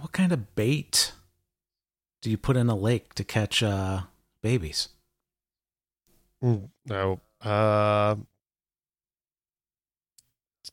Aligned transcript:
what 0.00 0.12
kind 0.12 0.32
of 0.32 0.54
bait 0.54 1.12
do 2.22 2.30
you 2.30 2.36
put 2.38 2.56
in 2.56 2.68
a 2.68 2.76
lake 2.76 3.14
to 3.14 3.24
catch 3.24 3.62
uh, 3.62 4.02
babies? 4.42 4.88
Mm, 6.42 6.68
No. 6.86 7.20
Uh, 7.40 8.16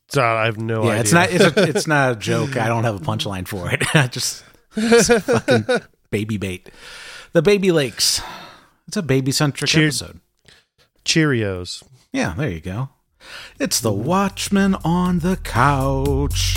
so 0.08 0.22
I 0.22 0.44
have 0.46 0.58
no 0.58 0.84
yeah, 0.84 0.90
idea. 0.90 1.00
it's 1.00 1.12
not. 1.12 1.30
It's, 1.30 1.44
a, 1.56 1.62
it's 1.68 1.86
not 1.86 2.12
a 2.12 2.16
joke. 2.16 2.56
I 2.56 2.68
don't 2.68 2.84
have 2.84 2.96
a 2.96 3.04
punchline 3.04 3.46
for 3.46 3.70
it. 3.72 3.82
Just 4.12 4.44
fucking 4.70 5.66
baby 6.10 6.36
bait. 6.36 6.70
The 7.32 7.42
baby 7.42 7.70
lakes. 7.72 8.20
It's 8.88 8.96
a 8.96 9.02
baby 9.02 9.32
centric 9.32 9.70
Cheer- 9.70 9.84
episode. 9.86 10.20
Cheerios. 11.04 11.82
Yeah, 12.12 12.34
there 12.36 12.50
you 12.50 12.60
go. 12.60 12.90
It's 13.58 13.80
the 13.80 13.92
Watchmen 13.92 14.74
on 14.84 15.20
the 15.20 15.36
couch. 15.36 16.56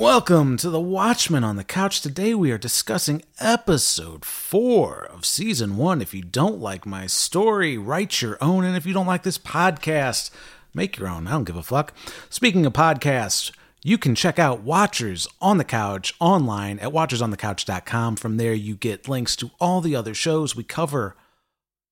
Welcome 0.00 0.56
to 0.56 0.70
the 0.70 0.80
Watchmen 0.80 1.44
on 1.44 1.56
the 1.56 1.62
Couch. 1.62 2.00
Today 2.00 2.32
we 2.34 2.50
are 2.52 2.56
discussing 2.56 3.20
episode 3.38 4.24
4 4.24 5.04
of 5.04 5.26
season 5.26 5.76
1. 5.76 6.00
If 6.00 6.14
you 6.14 6.22
don't 6.22 6.58
like 6.58 6.86
my 6.86 7.06
story, 7.06 7.76
write 7.76 8.22
your 8.22 8.38
own. 8.40 8.64
And 8.64 8.78
if 8.78 8.86
you 8.86 8.94
don't 8.94 9.06
like 9.06 9.24
this 9.24 9.36
podcast, 9.36 10.30
make 10.72 10.96
your 10.96 11.06
own. 11.06 11.26
I 11.26 11.32
don't 11.32 11.44
give 11.44 11.54
a 11.54 11.62
fuck. 11.62 11.92
Speaking 12.30 12.64
of 12.64 12.72
podcasts, 12.72 13.52
you 13.84 13.98
can 13.98 14.14
check 14.14 14.38
out 14.38 14.62
Watchers 14.62 15.28
on 15.38 15.58
the 15.58 15.64
Couch 15.64 16.14
online 16.18 16.78
at 16.78 16.94
watchersonthecouch.com. 16.94 18.16
From 18.16 18.38
there, 18.38 18.54
you 18.54 18.76
get 18.76 19.06
links 19.06 19.36
to 19.36 19.50
all 19.60 19.82
the 19.82 19.94
other 19.94 20.14
shows 20.14 20.56
we 20.56 20.64
cover 20.64 21.14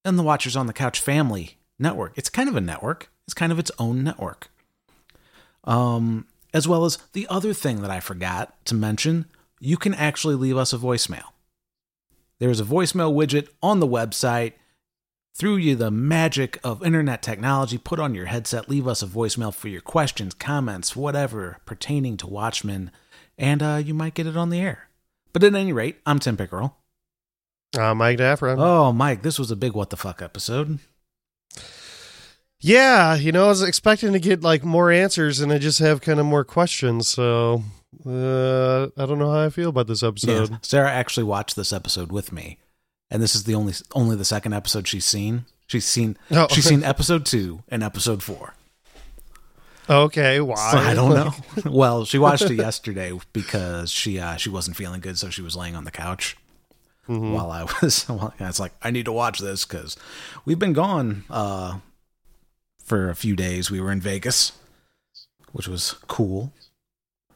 in 0.03 0.17
the 0.17 0.23
Watchers 0.23 0.57
on 0.57 0.67
the 0.67 0.73
Couch 0.73 0.99
family 0.99 1.59
network. 1.79 2.15
It's 2.17 2.31
kind 2.31 2.49
of 2.49 2.57
a 2.57 2.63
network, 2.63 3.11
it's 3.27 3.35
kind 3.35 3.53
of 3.53 3.59
its 3.59 3.71
own 3.79 4.03
network. 4.03 4.49
Um, 5.65 6.27
as 6.53 6.67
well 6.67 6.85
as 6.85 6.99
the 7.13 7.27
other 7.29 7.53
thing 7.53 7.83
that 7.83 7.91
I 7.91 8.01
forgot 8.01 8.55
to 8.67 8.75
mention, 8.75 9.27
you 9.61 9.77
can 9.77 9.95
actually 9.95 10.35
leave 10.35 10.57
us 10.57 10.73
a 10.73 10.79
voicemail. 10.79 11.25
There's 12.39 12.61
a 12.61 12.65
voicemail 12.65 13.13
widget 13.13 13.49
on 13.63 13.81
the 13.81 13.87
website. 13.87 14.53
Through 15.35 15.57
you 15.57 15.77
the 15.77 15.91
magic 15.91 16.59
of 16.65 16.85
internet 16.85 17.23
technology, 17.23 17.79
put 17.79 18.01
on 18.01 18.15
your 18.15 18.27
headset, 18.27 18.69
leave 18.69 18.89
us 18.89 19.03
a 19.03 19.07
voicemail 19.07 19.55
for 19.55 19.69
your 19.69 19.81
questions, 19.81 20.35
comments, 20.35 20.97
whatever 20.97 21.59
pertaining 21.65 22.17
to 22.19 22.27
Watchmen, 22.27 22.91
and 23.37 23.63
uh, 23.63 23.81
you 23.85 23.95
might 23.95 24.15
get 24.15 24.27
it 24.27 24.37
on 24.37 24.51
the 24.51 24.61
air. 24.61 24.89
But 25.33 25.45
at 25.45 25.55
any 25.55 25.73
rate, 25.73 25.99
I'm 26.05 26.19
Tim 26.19 26.37
Pickerel. 26.37 26.77
Uh, 27.77 27.95
Mike 27.95 28.19
Daffron. 28.19 28.57
Oh, 28.59 28.93
Mike, 28.93 29.23
this 29.23 29.39
was 29.39 29.51
a 29.51 29.57
big 29.57 29.75
what 29.75 29.91
the 29.91 29.97
fuck 29.97 30.23
episode. 30.23 30.81
Yeah, 32.61 33.15
you 33.15 33.31
know, 33.31 33.45
I 33.45 33.49
was 33.49 33.63
expecting 33.63 34.13
to 34.13 34.19
get 34.19 34.43
like 34.43 34.65
more 34.65 34.91
answers, 34.91 35.41
and 35.41 35.53
I 35.53 35.59
just 35.59 35.79
have 35.79 36.01
kind 36.01 36.19
of 36.19 36.27
more 36.27 36.45
questions. 36.45 37.07
So 37.09 37.63
uh, 38.05 38.85
I 38.97 39.07
don't 39.07 39.19
know 39.19 39.31
how 39.31 39.45
I 39.45 39.51
feel 39.51 39.69
about 39.69 39.87
this 39.87 40.03
episode. 40.03 40.51
Yeah, 40.51 40.57
Sarah 40.63 40.91
actually 40.91 41.25
watched 41.25 41.55
this 41.57 41.73
episode 41.73 42.11
with 42.11 42.33
me, 42.33 42.59
and 43.11 43.23
this 43.23 43.35
is 43.37 43.45
the 43.45 43.55
only 43.55 43.75
only 43.95 44.17
the 44.17 44.25
second 44.25 44.55
episode 44.55 44.89
she's 44.89 45.05
seen. 45.05 45.45
She's 45.69 45.85
seen 45.85 46.17
Oh. 46.31 46.49
she's 46.51 46.65
seen 46.65 46.83
episode 46.83 47.25
two 47.27 47.63
and 47.69 47.83
episode 47.83 48.23
four. 48.23 48.55
Okay, 49.91 50.41
why? 50.41 50.71
So 50.73 50.79
I 50.79 50.95
don't 50.95 51.15
know. 51.15 51.33
well, 51.71 52.05
she 52.05 52.19
watched 52.19 52.43
it 52.51 52.55
yesterday 52.57 53.13
because 53.33 53.91
she 53.91 54.19
uh, 54.19 54.35
she 54.37 54.51
wasn't 54.51 54.77
feeling 54.77 55.01
good, 55.01 55.17
so 55.19 55.31
she 55.31 55.43
was 55.43 55.55
laying 55.55 55.77
on 55.77 55.85
the 55.85 55.91
couch 55.93 56.37
Mhm. 57.09 57.33
while 57.33 57.51
I 57.53 57.63
was. 57.83 58.05
While, 58.09 58.35
it's 58.41 58.59
like 58.61 58.73
I 58.83 58.91
need 58.91 59.05
to 59.05 59.13
watch 59.13 59.39
this 59.39 59.65
because 59.65 59.97
we've 60.45 60.59
been 60.59 60.73
gone 60.75 61.25
uh, 61.31 61.79
for 62.89 63.11
a 63.11 63.15
few 63.15 63.37
days. 63.37 63.71
We 63.71 63.81
were 63.81 63.93
in 63.93 64.01
Vegas, 64.01 64.53
which 65.53 65.69
was 65.69 65.93
cool. 66.09 66.53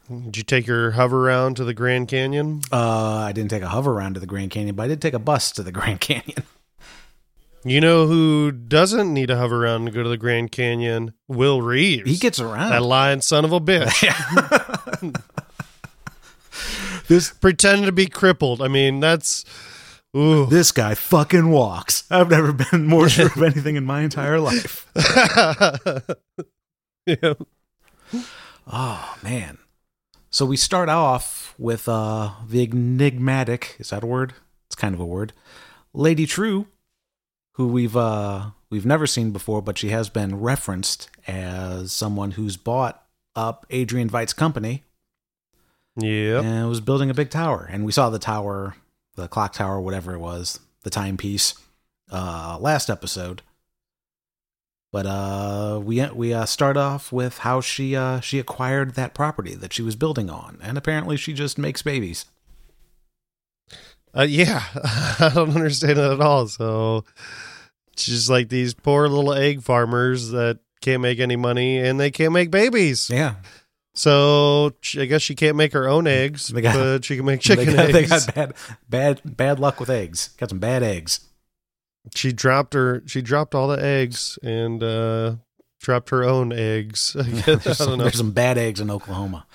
Did 0.09 0.37
you 0.37 0.43
take 0.43 0.67
your 0.67 0.93
Hoveround 0.93 1.57
to 1.57 1.65
the 1.65 1.75
Grand 1.75 2.09
Canyon? 2.09 2.63
Uh, 2.73 3.19
I 3.19 3.33
didn't 3.33 3.51
take 3.51 3.63
a 3.63 3.67
Hoveround 3.67 4.15
to 4.15 4.21
the 4.21 4.27
Grand 4.27 4.51
Canyon, 4.51 4.75
but 4.75 4.85
I 4.85 4.89
did 4.89 5.01
take 5.01 5.15
a 5.15 5.19
bus 5.19 5.53
to 5.53 5.63
the 5.63 5.73
Grand 5.79 6.01
Canyon. 6.01 6.43
You 7.65 7.81
know 7.81 8.09
who 8.09 8.51
doesn't 8.51 9.15
need 9.15 9.27
to 9.27 9.37
hover 9.37 9.65
around 9.65 9.85
to 9.85 9.93
go 9.93 10.03
to 10.03 10.09
the 10.09 10.17
Grand 10.17 10.51
Canyon? 10.51 11.15
Will 11.29 11.63
Reeves. 11.63 12.11
He 12.11 12.17
gets 12.17 12.41
around. 12.41 12.71
that 12.71 12.83
lying 12.83 13.21
son 13.21 13.45
of 13.45 13.53
a 13.53 13.61
bitch. 13.61 13.93
this 17.07 17.31
Pretending 17.31 17.87
to 17.87 17.93
be 17.93 18.07
crippled. 18.07 18.61
I 18.61 18.67
mean, 18.67 18.99
that's. 18.99 19.45
Ooh. 20.17 20.47
this 20.47 20.73
guy 20.73 20.95
fucking 20.95 21.49
walks. 21.49 22.05
I've 22.11 22.31
never 22.31 22.53
been 22.71 22.87
more 22.87 23.09
sure 23.09 23.27
of 23.27 23.43
anything 23.43 23.77
in 23.77 23.85
my 23.85 24.03
entire 24.03 24.39
life. 24.41 24.87
yeah. 27.07 27.35
Oh 28.71 29.17
man. 29.23 29.59
So 30.31 30.47
we 30.47 30.57
start 30.57 30.89
off 30.89 31.55
with 31.59 31.89
uh 31.89 32.33
the 32.49 32.63
enigmatic, 32.63 33.77
is 33.79 33.91
that 33.91 34.03
a 34.03 34.07
word? 34.07 34.35
It's 34.67 34.75
kind 34.77 34.95
of 34.95 35.01
a 35.01 35.07
word. 35.07 35.33
Lady 35.95 36.27
Trieu, 36.27 36.67
who 37.53 37.69
we've 37.69 37.97
uh 37.97 38.51
we've 38.71 38.87
never 38.87 39.07
seen 39.07 39.31
before, 39.33 39.63
but 39.63 39.79
she 39.79 39.89
has 39.91 40.09
been 40.09 40.41
referenced 40.41 41.09
as 41.27 41.93
someone 41.93 42.33
who's 42.33 42.57
bought 42.57 43.03
up 43.35 43.67
Adrian 43.71 44.09
Veidt's 44.11 44.33
company 44.35 44.83
Yeah. 45.97 46.41
and 46.41 46.69
was 46.69 46.81
building 46.81 47.11
a 47.11 47.15
big 47.15 47.31
tower. 47.31 47.69
And 47.71 47.85
we 47.85 47.93
saw 47.93 48.11
the 48.11 48.19
tower, 48.19 48.77
the 49.15 49.29
clock 49.29 49.53
tower, 49.53 49.81
whatever 49.81 50.15
it 50.15 50.19
was, 50.19 50.61
the 50.83 50.91
timepiece, 50.91 51.55
uh, 52.11 52.59
last 52.61 52.91
episode. 52.91 53.43
But 54.93 55.07
uh, 55.07 55.81
we 55.83 56.05
we 56.11 56.35
uh, 56.35 56.45
start 56.45 56.77
off 56.77 57.13
with 57.13 57.39
how 57.39 57.63
she 57.63 57.97
uh, 57.97 58.21
she 58.21 58.39
acquired 58.39 58.95
that 58.95 59.15
property 59.15 59.55
that 59.55 59.73
she 59.73 59.81
was 59.81 59.97
building 59.97 60.29
on, 60.29 60.59
and 60.63 60.77
apparently 60.77 61.17
she 61.17 61.33
just 61.33 61.57
makes 61.57 61.81
babies. 61.81 62.27
Uh, 64.15 64.27
yeah, 64.29 64.63
I 65.19 65.31
don't 65.35 65.57
understand 65.57 65.99
it 65.99 66.13
at 66.13 66.21
all. 66.21 66.47
So, 66.47 67.07
just 67.97 68.29
like 68.29 68.51
these 68.51 68.75
poor 68.75 69.09
little 69.09 69.33
egg 69.33 69.63
farmers 69.63 70.29
that 70.31 70.59
can't 70.83 71.01
make 71.01 71.21
any 71.21 71.37
money 71.37 71.79
and 71.79 71.99
they 71.99 72.11
can't 72.11 72.33
make 72.33 72.51
babies. 72.51 73.09
Yeah, 73.09 73.37
So, 73.95 74.73
I 74.99 75.05
guess 75.05 75.21
she 75.21 75.35
can't 75.35 75.57
make 75.57 75.73
her 75.75 75.87
own 75.89 76.07
eggs, 76.07 76.51
got- 76.51 76.75
but 76.75 77.05
she 77.05 77.17
can 77.17 77.27
make 77.27 77.41
chicken 77.43 77.67
they 77.67 77.73
got, 77.75 77.93
they 77.93 77.99
eggs. 78.05 78.27
got 78.27 78.35
bad 78.35 78.55
bad 78.89 79.21
bad 79.37 79.61
luck 79.61 79.79
with 79.81 79.91
eggs. 79.91 80.29
Got 80.39 80.49
some 80.49 80.59
bad 80.59 80.83
eggs. 80.83 81.21
she 82.15 82.33
dropped 82.33 82.73
her. 82.75 83.03
She 83.07 83.21
dropped 83.21 83.55
all 83.55 83.69
the 83.69 83.83
eggs 83.83 84.39
and 84.43 84.83
uh, 84.83 85.37
dropped 85.81 86.09
her 86.11 86.25
own 86.25 86.53
eggs. 86.53 87.15
I, 87.19 87.23
guess. 87.45 87.65
There's 87.65 87.79
some, 87.79 87.99
there's 87.99 88.17
some 88.17 88.33
bad 88.33 88.57
eggs 88.57 88.81
in 88.81 88.91
Oklahoma. 88.91 89.47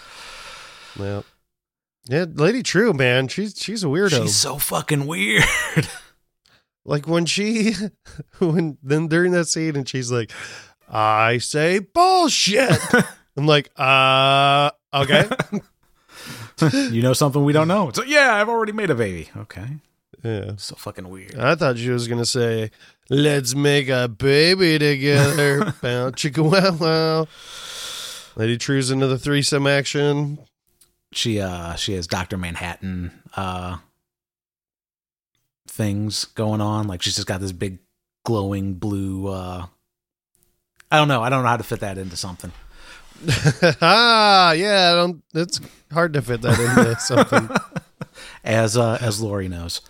Yeah. 1.00 1.22
Yeah, 2.09 2.25
Lady 2.31 2.64
Trieu, 2.64 2.94
man, 2.94 3.28
she's 3.28 3.54
she's 3.59 3.84
a 3.84 3.88
weirdo. 3.88 4.22
She's 4.22 4.36
so 4.36 4.58
fucking 4.58 5.08
weird. 5.08 5.44
Like 6.90 7.06
when 7.06 7.25
she, 7.25 7.74
when 8.40 8.78
then 8.81 9.09
during 9.09 9.34
that 9.34 9.50
scene, 9.50 9.75
and 9.75 9.90
she's 9.90 10.09
like, 10.09 10.31
"I 10.90 11.38
say 11.40 11.80
bullshit." 11.80 12.80
I'm 13.38 13.46
like, 13.46 13.70
"Uh, 13.78 14.72
okay." 14.94 15.30
you 16.90 17.02
know 17.02 17.14
something 17.14 17.44
we 17.44 17.53
don't 17.53 17.68
know. 17.68 17.92
So 17.94 18.03
yeah, 18.03 18.36
I've 18.36 18.50
already 18.50 18.72
made 18.72 18.90
a 18.90 18.96
baby. 18.96 19.30
Okay, 19.38 19.68
yeah, 20.24 20.52
so 20.58 20.75
fucking 20.75 21.08
weird. 21.08 21.36
I 21.36 21.56
thought 21.56 21.78
she 21.78 21.90
was 21.92 22.08
gonna 22.08 22.25
say, 22.25 22.72
"Let's 23.09 23.53
make 23.56 23.90
a 23.90 24.08
baby 24.08 24.80
together." 24.80 25.75
Bow 25.81 26.09
chicka 26.12 26.44
wow 26.44 26.75
wow. 26.78 27.28
Lady 28.36 28.58
Trieu's 28.58 28.92
into 28.92 29.08
the 29.08 29.18
threesome 29.18 29.68
action. 29.68 30.40
she 31.12 31.40
uh 31.40 31.75
she 31.75 31.94
has 31.94 32.08
Dr. 32.08 32.38
Manhattan 32.38 33.12
uh 33.36 33.78
things 35.68 36.25
going 36.25 36.62
on. 36.62 36.88
Like 36.88 37.01
she's 37.01 37.16
just 37.16 37.28
got 37.28 37.40
this 37.40 37.51
big 37.51 37.80
glowing 38.25 38.74
blue 38.75 39.28
uh 39.28 39.66
I 40.92 40.98
don't 40.98 41.07
know. 41.07 41.22
I 41.22 41.30
don't 41.30 41.44
know 41.44 41.50
how 41.50 41.57
to 41.57 41.63
fit 41.63 41.81
that 41.81 41.98
into 41.98 42.16
something. 42.18 42.51
ah, 43.81 44.52
yeah. 44.52 44.92
I 44.92 44.96
don't. 44.96 45.24
It's 45.34 45.60
hard 45.92 46.14
to 46.14 46.22
fit 46.22 46.42
that 46.42 46.60
into 46.60 47.00
something. 47.00 47.50
As 48.44 48.78
uh 48.78 48.98
as 49.02 49.22
Laurie 49.22 49.48
knows. 49.48 49.81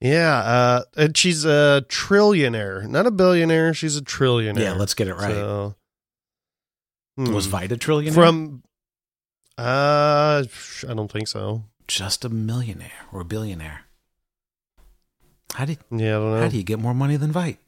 Yeah, 0.00 0.36
uh, 0.36 0.82
and 0.96 1.16
she's 1.16 1.44
a 1.44 1.84
trillionaire, 1.88 2.88
not 2.88 3.06
a 3.06 3.12
billionaire. 3.12 3.72
She's 3.72 3.96
a 3.96 4.02
trillionaire. 4.02 4.58
Yeah, 4.58 4.72
let's 4.72 4.94
get 4.94 5.06
it 5.06 5.14
right. 5.14 5.30
So, 5.30 5.76
Was 7.16 7.44
hmm. 7.44 7.52
Vita 7.52 7.76
trillionaire? 7.76 8.12
from? 8.14 8.64
Uh, 9.56 10.42
I 10.88 10.94
don't 10.94 11.10
think 11.10 11.28
so. 11.28 11.66
just 11.86 12.24
a 12.24 12.28
millionaire 12.28 13.06
or 13.12 13.20
a 13.20 13.24
billionaire. 13.24 13.82
How 15.54 15.66
do 15.66 15.76
Yeah, 15.92 16.16
I 16.16 16.20
don't 16.20 16.30
know. 16.32 16.40
how 16.40 16.48
do 16.48 16.56
you 16.56 16.64
get 16.64 16.80
more 16.80 16.94
money 16.94 17.16
than 17.16 17.32
Veidt? 17.32 17.58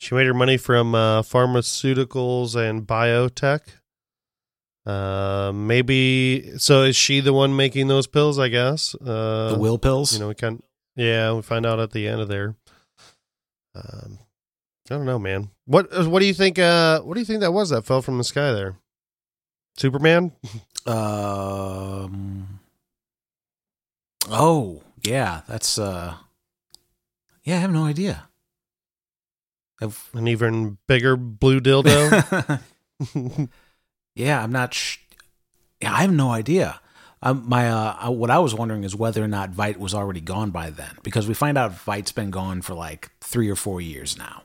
She 0.00 0.14
made 0.14 0.26
her 0.26 0.32
money 0.32 0.56
from 0.56 0.94
uh, 0.94 1.20
pharmaceuticals 1.20 2.56
and 2.56 2.86
biotech. 2.86 3.60
Uh, 4.86 5.52
maybe 5.54 6.56
so. 6.56 6.84
Is 6.84 6.96
she 6.96 7.20
the 7.20 7.34
one 7.34 7.54
making 7.54 7.88
those 7.88 8.06
pills? 8.06 8.38
I 8.38 8.48
guess. 8.48 8.94
Uh, 8.94 9.52
the 9.52 9.58
will 9.58 9.76
pills. 9.76 10.14
You 10.14 10.20
know, 10.20 10.28
we 10.28 10.34
can. 10.34 10.62
Yeah, 10.96 11.34
we 11.34 11.42
find 11.42 11.66
out 11.66 11.80
at 11.80 11.90
the 11.90 12.08
end 12.08 12.22
of 12.22 12.28
there. 12.28 12.56
Um, 13.74 14.18
I 14.90 14.94
don't 14.94 15.04
know, 15.04 15.18
man. 15.18 15.50
What 15.66 15.92
uh, 15.92 16.08
What 16.08 16.20
do 16.20 16.26
you 16.26 16.32
think? 16.34 16.58
Uh, 16.58 17.00
what 17.02 17.12
do 17.12 17.20
you 17.20 17.26
think 17.26 17.40
that 17.40 17.52
was 17.52 17.68
that 17.68 17.84
fell 17.84 18.00
from 18.00 18.16
the 18.16 18.24
sky 18.24 18.52
there? 18.52 18.78
Superman. 19.76 20.32
Um. 20.86 22.58
Oh 24.30 24.82
yeah, 25.02 25.42
that's 25.46 25.78
uh. 25.78 26.14
Yeah, 27.44 27.56
I 27.56 27.58
have 27.58 27.70
no 27.72 27.84
idea. 27.84 28.29
I've, 29.80 30.10
An 30.14 30.28
even 30.28 30.78
bigger 30.86 31.16
blue 31.16 31.60
dildo. 31.60 32.60
yeah, 34.14 34.42
I'm 34.42 34.52
not. 34.52 34.74
Sh- 34.74 34.98
yeah, 35.80 35.92
I 35.94 36.02
have 36.02 36.12
no 36.12 36.30
idea. 36.30 36.80
Um, 37.22 37.44
my 37.46 37.68
uh, 37.68 38.10
what 38.10 38.30
I 38.30 38.38
was 38.38 38.54
wondering 38.54 38.84
is 38.84 38.94
whether 38.96 39.22
or 39.22 39.28
not 39.28 39.52
Veidt 39.52 39.76
was 39.76 39.94
already 39.94 40.20
gone 40.20 40.50
by 40.50 40.70
then, 40.70 40.96
because 41.02 41.26
we 41.28 41.34
find 41.34 41.58
out 41.58 41.72
Veidt's 41.72 42.12
been 42.12 42.30
gone 42.30 42.62
for 42.62 42.74
like 42.74 43.10
three 43.20 43.48
or 43.50 43.56
four 43.56 43.80
years 43.80 44.16
now. 44.16 44.42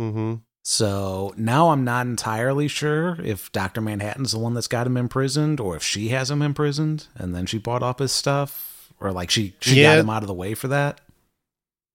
mm-hmm. 0.00 0.34
So 0.66 1.34
now 1.36 1.70
I'm 1.70 1.84
not 1.84 2.06
entirely 2.06 2.68
sure 2.68 3.18
if 3.22 3.52
Doctor 3.52 3.82
Manhattan's 3.82 4.32
the 4.32 4.38
one 4.38 4.54
that's 4.54 4.66
got 4.66 4.86
him 4.86 4.96
imprisoned, 4.96 5.60
or 5.60 5.76
if 5.76 5.82
she 5.82 6.08
has 6.08 6.30
him 6.30 6.40
imprisoned 6.40 7.06
and 7.16 7.34
then 7.34 7.44
she 7.44 7.58
bought 7.58 7.82
up 7.82 7.98
his 7.98 8.12
stuff, 8.12 8.90
or 8.98 9.12
like 9.12 9.30
she 9.30 9.54
she 9.60 9.82
Yeah. 9.82 9.94
got 9.94 9.98
him 10.00 10.08
out 10.10 10.22
of 10.22 10.26
the 10.26 10.32
way 10.34 10.54
for 10.54 10.68
that. 10.68 11.02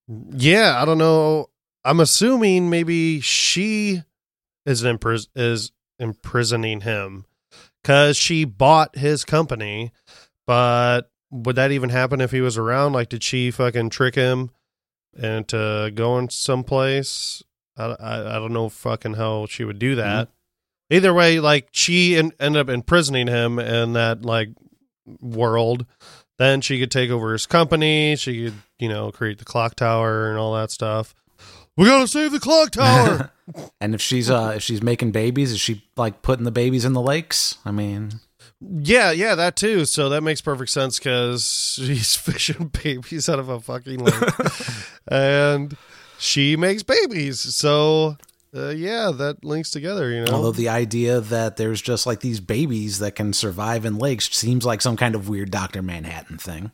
Yeah, 0.08 0.80
I 0.80 0.86
don't 0.86 0.98
know. 1.00 1.50
I'm 1.84 2.00
assuming 2.00 2.70
maybe 2.70 3.20
she 3.22 4.04
is 4.66 4.84
impris- 4.84 5.30
is 5.36 5.72
imprisoning 6.00 6.82
him 6.82 7.26
because 7.82 8.18
she 8.18 8.46
bought 8.46 8.98
his 8.98 9.26
company. 9.26 9.92
But 10.46 11.12
would 11.32 11.56
that 11.56 11.72
even 11.72 11.90
happen 11.90 12.22
if 12.22 12.32
he 12.32 12.42
was 12.42 12.58
around? 12.58 12.94
Like, 12.94 13.10
did 13.10 13.24
she 13.24 13.52
fucking 13.52 13.92
trick 13.92 14.16
him 14.16 14.52
into 15.18 15.92
going 15.94 16.30
someplace? 16.30 17.44
I, 17.78 17.86
I, 17.86 18.36
I 18.36 18.40
don't 18.40 18.54
know 18.54 18.70
fucking 18.70 19.14
how 19.14 19.46
she 19.48 19.64
would 19.64 19.80
do 19.80 19.96
that. 19.96 20.28
Mm-hmm. 20.28 20.96
Either 20.96 21.14
way, 21.14 21.40
like 21.40 21.70
she 21.72 22.18
en- 22.18 22.32
ended 22.40 22.62
up 22.62 22.70
imprisoning 22.70 23.28
him 23.28 23.60
in 23.60 23.94
that 23.94 24.24
like 24.24 24.50
world. 25.22 25.86
Then 26.40 26.62
she 26.62 26.80
could 26.80 26.92
take 26.92 27.10
over 27.10 27.34
his 27.34 27.46
company. 27.46 28.16
She 28.16 28.46
could, 28.46 28.56
you 28.80 28.90
know, 28.90 29.12
create 29.12 29.38
the 29.38 29.46
clock 29.46 29.76
tower 29.76 30.30
and 30.30 30.38
all 30.40 30.56
that 30.56 30.72
stuff. 30.72 31.14
We 31.80 31.86
gotta 31.86 32.08
save 32.10 32.34
the 32.34 32.40
clock 32.42 32.72
tower. 32.72 33.32
and 33.82 33.96
if 33.96 34.02
she's 34.02 34.30
uh 34.30 34.54
if 34.58 34.64
she's 34.64 34.84
making 34.84 35.12
babies, 35.12 35.52
is 35.54 35.60
she 35.62 35.84
like 35.96 36.22
putting 36.22 36.44
the 36.44 36.52
babies 36.52 36.84
in 36.84 36.92
the 36.94 37.02
lakes? 37.02 37.58
I 37.64 37.72
mean, 37.72 38.20
yeah, 38.60 39.12
yeah, 39.12 39.36
that 39.36 39.56
too. 39.56 39.86
So 39.86 40.10
that 40.10 40.22
makes 40.22 40.42
perfect 40.42 40.72
sense 40.72 41.00
because 41.00 41.74
she's 41.82 42.16
fishing 42.18 42.68
babies 42.84 43.30
out 43.30 43.40
of 43.40 43.48
a 43.48 43.62
fucking 43.62 44.00
lake, 44.04 44.14
and 45.08 45.78
she 46.18 46.58
makes 46.58 46.84
babies. 46.84 47.40
So 47.40 48.18
uh, 48.54 48.70
yeah, 48.70 49.12
that 49.16 49.46
links 49.46 49.72
together. 49.72 50.12
You 50.12 50.26
know, 50.26 50.34
although 50.34 50.52
the 50.52 50.68
idea 50.70 51.22
that 51.22 51.56
there's 51.56 51.82
just 51.82 52.06
like 52.06 52.20
these 52.20 52.42
babies 52.42 53.00
that 53.00 53.16
can 53.16 53.32
survive 53.32 53.86
in 53.86 53.98
lakes 53.98 54.30
seems 54.36 54.66
like 54.66 54.82
some 54.82 54.98
kind 54.98 55.16
of 55.16 55.30
weird 55.30 55.50
Doctor 55.50 55.82
Manhattan 55.82 56.40
thing. 56.40 56.72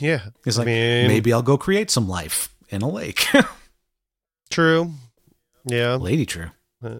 yeah, 0.00 0.28
It's 0.46 0.56
I 0.56 0.60
like 0.60 0.66
mean- 0.66 1.08
maybe 1.08 1.30
I'll 1.32 1.42
go 1.42 1.58
create 1.58 1.90
some 1.90 2.08
life 2.08 2.48
in 2.70 2.80
a 2.80 2.88
lake. 2.88 3.26
True. 4.52 4.92
Yeah, 5.64 5.94
Lady 5.94 6.26
Trieu. 6.26 6.50
Uh, 6.84 6.98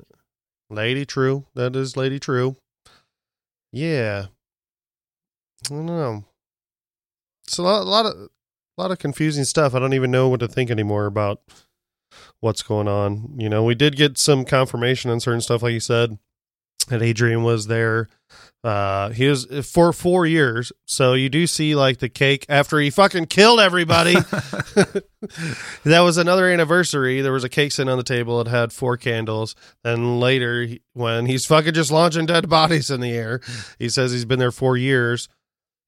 Lady 0.71 1.05
Trieu. 1.05 1.45
That 1.55 1.77
is 1.77 1.99
Lady 1.99 2.19
Trieu. 2.19 2.57
Yeah. 3.73 4.27
I 5.67 5.69
don't 5.69 5.87
know. 5.87 6.25
It's 7.47 7.59
a 7.59 7.63
lot, 7.63 7.83
a 7.83 7.85
lot 7.85 8.07
of, 8.07 8.15
a 8.15 8.81
lot 8.81 8.91
of 8.91 8.99
confusing 8.99 9.45
stuff. 9.45 9.75
I 9.75 9.79
don't 9.81 9.93
even 9.93 10.11
know 10.11 10.29
what 10.29 10.41
to 10.41 10.49
think 10.49 10.71
anymore 10.71 11.05
about 11.05 11.43
what's 12.41 12.63
going 12.63 12.89
on. 12.89 13.35
You 13.37 13.51
know, 13.51 13.63
we 13.65 13.75
did 13.75 13.97
get 13.97 14.17
some 14.17 14.47
confirmation 14.47 15.11
on 15.11 15.21
certain 15.21 15.43
stuff, 15.43 15.63
like 15.63 15.75
you 15.75 15.81
said, 15.81 16.19
that 16.87 17.03
Adrian 17.03 17.43
was 17.43 17.67
there. 17.67 18.09
Uh, 18.65 19.11
he 19.11 19.27
was 19.27 19.47
for 19.69 19.93
four 19.93 20.25
years. 20.25 20.73
So 20.87 21.15
you 21.15 21.29
do 21.29 21.47
see 21.49 21.75
like 21.75 21.99
the 21.99 22.09
cake 22.09 22.47
after 22.49 22.79
he 22.79 22.91
fucking 22.91 23.27
killed 23.27 23.59
everybody. 23.59 24.15
that 25.85 26.01
was 26.01 26.17
another 26.17 26.49
anniversary. 26.49 27.21
There 27.21 27.33
was 27.33 27.45
a 27.45 27.49
cake 27.49 27.73
sitting 27.73 27.91
on 27.91 27.99
the 27.99 28.05
table. 28.05 28.41
It 28.41 28.47
had 28.47 28.73
four 28.73 28.97
candles. 28.97 29.57
Then 29.83 30.21
later, 30.21 30.69
when 30.93 31.27
he's 31.27 31.45
fucking 31.45 31.75
just 31.75 31.91
launching 31.91 32.27
dead 32.27 32.49
bodies 32.49 32.89
in 32.89 33.01
the 33.01 33.13
air, 33.13 33.41
he 33.79 33.89
says 33.89 34.13
he's 34.13 34.25
been 34.25 34.39
there 34.39 34.53
four 34.53 34.77
years. 34.77 35.29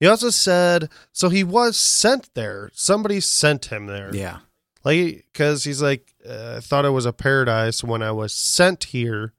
He 0.00 0.08
also 0.08 0.31
said, 0.31 0.91
so 1.12 1.29
he 1.29 1.44
was 1.44 1.76
sent 1.76 2.35
there. 2.35 2.70
Somebody 2.75 3.20
sent 3.20 3.67
him 3.67 3.87
there. 3.87 4.11
Yeah. 4.12 4.38
Like, 4.82 5.26
because 5.32 5.62
he's 5.64 5.81
like, 5.81 6.12
uh, 6.29 6.56
I 6.56 6.61
thought 6.61 6.85
it 6.85 6.91
was 6.91 7.06
a 7.06 7.12
paradise 7.12 7.85
when 7.85 8.02
I 8.02 8.11
was 8.11 8.35
sent 8.35 8.85
here 8.85 9.32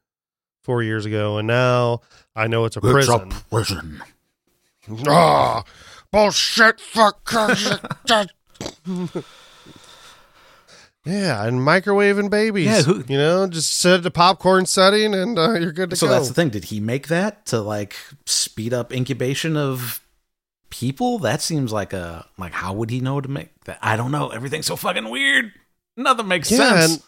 four 0.65 0.83
years 0.83 1.05
ago, 1.05 1.37
and 1.37 1.47
now 1.47 2.01
I 2.35 2.47
know 2.47 2.65
it's 2.65 2.75
a 2.75 2.81
prison. 2.81 3.27
It's 3.31 3.35
a 3.41 3.43
prison. 3.49 4.03
Ah, 5.07 5.63
bullshit, 6.11 6.79
fuck. 6.79 7.27
yeah, 11.05 11.43
and 11.45 11.59
microwaving 11.61 12.29
babies. 12.29 12.65
Yeah, 12.65 12.81
who- 12.81 13.03
you 13.07 13.17
know, 13.17 13.47
just 13.47 13.77
set 13.77 14.01
the 14.03 14.11
popcorn 14.11 14.65
setting, 14.65 15.13
and 15.13 15.37
uh, 15.37 15.53
you're 15.53 15.71
good 15.71 15.91
to 15.91 15.95
So 15.95 16.07
go. 16.07 16.11
So 16.11 16.15
that's 16.17 16.27
the 16.27 16.33
thing. 16.33 16.49
Did 16.49 16.65
he 16.65 16.79
make 16.79 17.07
that 17.07 17.45
to 17.47 17.61
like 17.61 17.95
speed 18.25 18.73
up 18.73 18.91
incubation 18.91 19.55
of 19.55 20.01
people? 20.69 21.19
That 21.19 21.41
seems 21.41 21.71
like 21.71 21.93
a 21.93 22.25
like 22.37 22.53
how 22.53 22.73
would 22.73 22.89
he 22.89 22.99
know 23.01 23.21
to 23.21 23.29
make 23.29 23.63
that? 23.65 23.77
I 23.81 23.95
don't 23.95 24.11
know. 24.11 24.29
Everything's 24.29 24.65
so 24.65 24.75
fucking 24.75 25.09
weird. 25.09 25.51
Nothing 25.97 26.27
makes 26.27 26.51
Yeah, 26.51 26.57
sense. 26.79 26.93
and, 26.95 27.03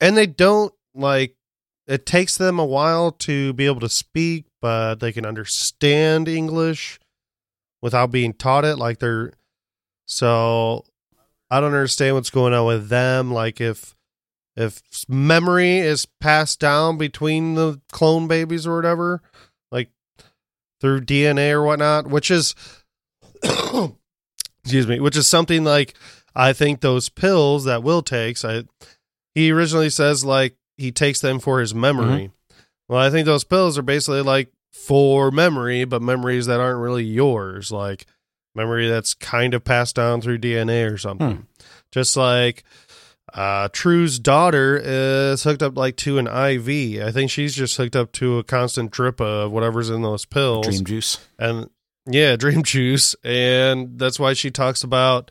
and 0.00 0.16
they 0.16 0.26
don't 0.26 0.72
like. 0.94 1.34
It 1.88 2.04
takes 2.04 2.36
them 2.36 2.58
a 2.58 2.66
while 2.66 3.10
to 3.12 3.54
be 3.54 3.64
able 3.64 3.80
to 3.80 3.88
speak, 3.88 4.44
but 4.60 4.96
they 4.96 5.10
can 5.10 5.24
understand 5.24 6.28
English 6.28 7.00
without 7.80 8.10
being 8.10 8.34
taught 8.34 8.66
it. 8.66 8.76
Like 8.76 8.98
they're 8.98 9.32
so. 10.06 10.84
I 11.50 11.60
don't 11.60 11.72
understand 11.72 12.14
what's 12.14 12.28
going 12.28 12.52
on 12.52 12.66
with 12.66 12.90
them. 12.90 13.32
Like 13.32 13.58
if 13.58 13.96
if 14.54 14.82
memory 15.08 15.78
is 15.78 16.04
passed 16.04 16.60
down 16.60 16.98
between 16.98 17.54
the 17.54 17.80
clone 17.90 18.28
babies 18.28 18.66
or 18.66 18.76
whatever, 18.76 19.22
like 19.72 19.88
through 20.82 21.02
DNA 21.02 21.52
or 21.52 21.62
whatnot, 21.62 22.08
which 22.08 22.30
is 22.30 22.54
excuse 24.62 24.86
me, 24.86 25.00
which 25.00 25.16
is 25.16 25.26
something 25.26 25.64
like 25.64 25.94
I 26.34 26.52
think 26.52 26.80
those 26.80 27.08
pills 27.08 27.64
that 27.64 27.82
Will 27.82 28.02
takes, 28.02 28.44
I 28.44 28.64
he 29.34 29.50
originally 29.50 29.88
says 29.90 30.22
like 30.22 30.54
he 30.78 30.90
takes 30.92 31.20
them 31.20 31.38
for 31.40 31.60
his 31.60 31.74
memory. 31.74 32.30
Well, 32.88 32.98
I 32.98 33.10
think 33.10 33.26
those 33.26 33.44
pills 33.44 33.76
are 33.76 33.82
basically 33.82 34.22
like 34.22 34.50
for 34.72 35.30
memory, 35.30 35.84
but 35.84 36.00
memories 36.00 36.46
that 36.46 36.60
aren't 36.60 36.80
really 36.80 37.04
yours, 37.04 37.70
like 37.70 38.06
memory 38.54 38.88
that's 38.88 39.12
kind 39.12 39.52
of 39.54 39.64
passed 39.64 39.96
down 39.96 40.20
through 40.20 40.38
DNA 40.38 40.90
or 40.90 40.96
something. 40.96 41.46
Just 41.92 42.16
like 42.16 42.64
uh 43.34 43.68
Trieu's 43.68 44.18
daughter 44.18 44.80
is 44.82 45.42
hooked 45.42 45.62
up 45.62 45.76
like 45.76 45.96
to 45.96 46.16
an 46.18 46.26
IV. 46.26 47.02
I 47.02 47.12
think 47.12 47.30
she's 47.30 47.54
just 47.54 47.76
hooked 47.76 47.96
up 47.96 48.12
to 48.12 48.38
a 48.38 48.44
constant 48.44 48.90
drip 48.90 49.20
of 49.20 49.52
whatever's 49.52 49.90
in 49.90 50.00
those 50.00 50.24
pills 50.24 50.66
Dream 50.66 50.84
juice. 50.84 51.18
and 51.38 51.68
yeah, 52.06 52.36
dream 52.42 52.62
juice, 52.62 53.14
and 53.22 53.98
that's 53.98 54.18
why 54.18 54.32
she 54.32 54.50
talks 54.50 54.82
about 54.82 55.30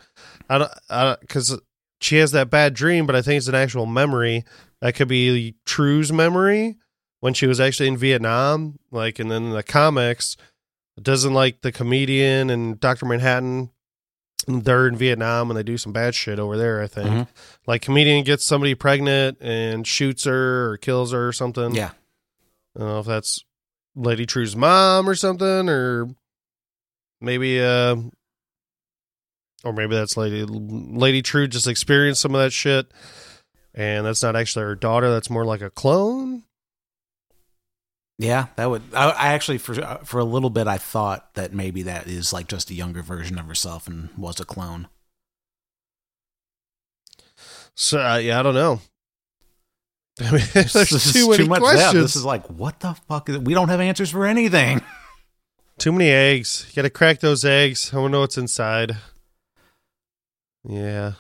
I 0.50 0.58
don't 0.60 0.72
I 0.90 1.16
because 1.20 1.60
she 2.00 2.18
has 2.18 2.32
that 2.34 2.52
bad 2.52 2.76
dream, 2.76 3.08
but 3.08 3.16
I 3.16 3.24
think 3.24 3.38
it's 3.40 3.48
an 3.48 3.56
actual 3.56 3.88
memory 3.88 4.44
that 4.82 4.96
could 4.96 5.08
be 5.08 5.56
Trieu's 5.66 6.12
memory 6.12 6.78
when 7.20 7.34
she 7.34 7.48
was 7.48 7.60
actually 7.60 7.88
in 7.88 7.98
Vietnam, 7.98 8.78
like, 8.92 9.20
and 9.20 9.30
then 9.32 9.46
in 9.46 9.52
the 9.52 9.64
comics, 9.64 10.38
doesn't 11.02 11.34
like 11.34 11.62
the 11.62 11.72
comedian 11.72 12.50
and 12.50 12.80
Doctor 12.80 13.06
Manhattan. 13.06 13.72
They're 14.48 14.88
in 14.88 14.96
Vietnam 14.96 15.50
and 15.50 15.58
they 15.58 15.64
do 15.64 15.78
some 15.78 15.92
bad 15.92 16.16
shit 16.16 16.40
over 16.40 16.58
there. 16.58 16.82
I 16.82 16.88
think, 16.88 17.10
Mhm. 17.10 17.28
like, 17.66 17.82
comedian 17.82 18.24
gets 18.24 18.46
somebody 18.46 18.76
pregnant 18.76 19.38
and 19.42 19.86
shoots 19.86 20.24
her 20.26 20.72
or 20.72 20.78
kills 20.78 21.12
her 21.12 21.28
or 21.28 21.34
something. 21.34 21.76
Yeah. 21.76 21.92
I 22.76 22.80
don't 22.80 22.88
know 22.88 23.00
if 23.00 23.06
that's 23.08 23.44
Lady 23.96 24.26
Trieu's 24.28 24.56
mom 24.56 25.10
or 25.10 25.16
something, 25.16 25.68
or 25.70 26.08
maybe 27.20 27.60
uh 27.60 27.96
or 29.64 29.74
maybe 29.74 29.96
that's 29.96 30.16
Lady 30.16 30.46
Lady 30.48 31.22
Trieu 31.24 31.48
just 31.48 31.68
experienced 31.68 32.22
some 32.22 32.36
of 32.36 32.42
that 32.42 32.54
shit, 32.54 32.92
and 33.78 34.06
that's 34.06 34.24
not 34.24 34.36
actually 34.36 34.66
her 34.66 34.76
daughter. 34.76 35.10
That's 35.10 35.30
more 35.30 35.46
like 35.46 35.62
a 35.62 35.70
clone. 35.70 36.44
Yeah, 38.20 38.48
that 38.56 38.70
would. 38.70 38.82
I, 38.94 39.10
I 39.12 39.28
actually 39.34 39.60
for 39.60 39.80
uh, 39.80 39.98
for 39.98 40.20
a 40.20 40.24
little 40.26 40.50
bit 40.50 40.68
I 40.68 40.78
thought 40.80 41.36
that 41.36 41.54
maybe 41.54 41.84
that 41.84 42.08
is 42.08 42.34
like 42.34 42.48
just 42.48 42.72
a 42.72 42.74
younger 42.74 43.04
version 43.04 43.38
of 43.38 43.46
herself 43.46 43.88
and 43.88 44.10
was 44.18 44.40
a 44.40 44.46
clone. 44.46 44.88
So 47.76 48.00
uh, 48.02 48.18
yeah, 48.18 48.40
I 48.40 48.44
don't 48.44 48.56
know. 48.56 48.82
I 50.20 50.32
mean, 50.32 50.42
there's 50.52 50.74
This 50.74 50.92
is 50.92 51.14
too 51.14 51.30
many 51.30 51.48
much. 51.48 51.60
questions. 51.60 51.94
Yeah, 51.94 52.02
this 52.02 52.16
is 52.16 52.26
like, 52.26 52.48
what 52.50 52.80
the 52.80 52.96
fuck? 53.08 53.30
Is 53.30 53.36
it? 53.36 53.44
We 53.46 53.54
don't 53.54 53.70
have 53.70 53.80
answers 53.80 54.10
for 54.10 54.26
anything. 54.26 54.82
Too 55.78 55.92
many 55.92 56.10
eggs. 56.10 56.66
You 56.70 56.76
gotta 56.76 56.90
crack 56.90 57.20
those 57.20 57.46
eggs. 57.46 57.94
I 57.94 57.98
wanna 57.98 58.10
know 58.14 58.20
what's 58.22 58.36
inside. 58.40 58.98
Yeah. 60.68 61.12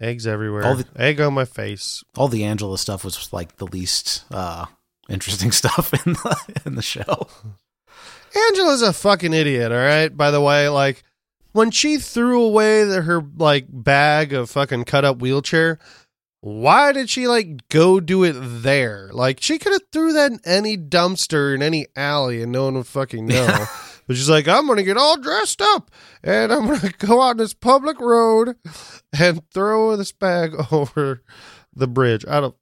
Eggs 0.00 0.26
everywhere. 0.26 0.64
All 0.64 0.76
the- 0.76 0.86
Egg 0.96 1.20
on 1.20 1.34
my 1.34 1.44
face. 1.44 2.04
All 2.16 2.28
the 2.28 2.44
Angela 2.44 2.78
stuff 2.78 3.04
was 3.04 3.32
like 3.32 3.56
the 3.56 3.66
least 3.66 4.24
uh, 4.30 4.66
interesting 5.08 5.50
stuff 5.52 5.92
in 6.06 6.12
the 6.14 6.60
in 6.66 6.74
the 6.76 6.82
show. 6.82 7.28
Angela's 8.50 8.82
a 8.82 8.92
fucking 8.92 9.32
idiot, 9.32 9.72
all 9.72 9.78
right? 9.78 10.14
By 10.14 10.30
the 10.30 10.40
way, 10.40 10.68
like 10.68 11.02
when 11.52 11.70
she 11.70 11.96
threw 11.98 12.42
away 12.42 12.84
the, 12.84 13.02
her 13.02 13.22
like 13.36 13.66
bag 13.68 14.32
of 14.32 14.50
fucking 14.50 14.84
cut 14.84 15.04
up 15.04 15.18
wheelchair, 15.18 15.78
why 16.40 16.92
did 16.92 17.10
she 17.10 17.26
like 17.26 17.68
go 17.68 17.98
do 17.98 18.22
it 18.22 18.34
there? 18.38 19.10
Like 19.12 19.40
she 19.40 19.58
could 19.58 19.72
have 19.72 19.82
threw 19.92 20.12
that 20.12 20.30
in 20.30 20.40
any 20.44 20.76
dumpster 20.76 21.54
in 21.54 21.62
any 21.62 21.86
alley 21.96 22.42
and 22.42 22.52
no 22.52 22.64
one 22.66 22.74
would 22.74 22.86
fucking 22.86 23.26
know. 23.26 23.64
but 24.08 24.16
she's 24.16 24.28
like, 24.28 24.48
I'm 24.48 24.66
gonna 24.66 24.82
get 24.82 24.96
all 24.96 25.16
dressed 25.18 25.62
up 25.62 25.92
and 26.24 26.52
I'm 26.52 26.66
gonna 26.66 26.90
go 26.98 27.22
out 27.22 27.30
on 27.30 27.36
this 27.36 27.54
public 27.54 28.00
road 28.00 28.56
and 29.16 29.42
throw 29.52 29.94
this 29.96 30.10
bag 30.10 30.54
over 30.72 31.22
the 31.76 31.86
bridge. 31.86 32.24
I 32.26 32.40
don't 32.40 32.56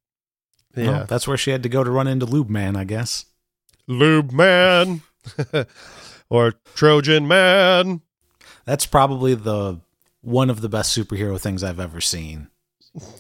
Well, 0.77 0.85
Yeah. 0.85 1.03
that's 1.05 1.27
where 1.27 1.39
she 1.39 1.53
had 1.53 1.63
to 1.63 1.71
go 1.71 1.83
to 1.83 1.91
run 1.91 2.07
into 2.09 2.27
Lube 2.27 2.51
Man, 2.51 2.77
I 2.77 2.85
guess. 2.85 3.25
Lube 3.87 4.33
man. 4.33 5.01
or 6.29 6.53
Trojan 6.75 7.27
man. 7.29 8.03
That's 8.65 8.85
probably 8.87 9.35
the 9.35 9.81
one 10.23 10.51
of 10.51 10.61
the 10.61 10.69
best 10.69 10.97
superhero 10.97 11.41
things 11.41 11.63
I've 11.63 11.79
ever 11.81 12.01
seen. 12.01 12.49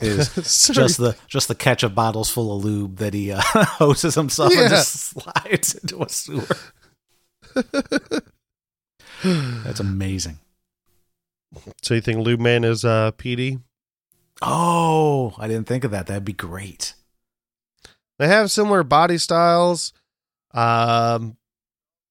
Is 0.00 0.34
just 0.74 0.96
the 0.98 1.16
just 1.28 1.48
the 1.48 1.54
ketchup 1.54 1.94
bottles 1.94 2.30
full 2.30 2.56
of 2.56 2.64
lube 2.64 2.96
that 2.96 3.14
he 3.14 3.30
uh, 3.30 3.40
hoses 3.42 4.14
himself 4.14 4.52
Yeah. 4.52 4.62
and 4.62 4.70
just 4.70 4.92
slides 4.94 5.74
into 5.74 6.02
a 6.02 6.08
sewer. 6.08 6.46
That's 9.22 9.80
amazing. 9.80 10.38
So 11.82 11.94
you 11.94 12.00
think 12.00 12.18
Lube 12.20 12.40
Man 12.40 12.64
is 12.64 12.84
uh 12.84 13.12
Petey? 13.12 13.58
Oh, 14.42 15.34
I 15.38 15.48
didn't 15.48 15.66
think 15.66 15.84
of 15.84 15.90
that. 15.92 16.06
That'd 16.06 16.24
be 16.24 16.32
great. 16.32 16.94
They 18.18 18.28
have 18.28 18.50
similar 18.50 18.82
body 18.82 19.18
styles. 19.18 19.92
Um 20.52 21.36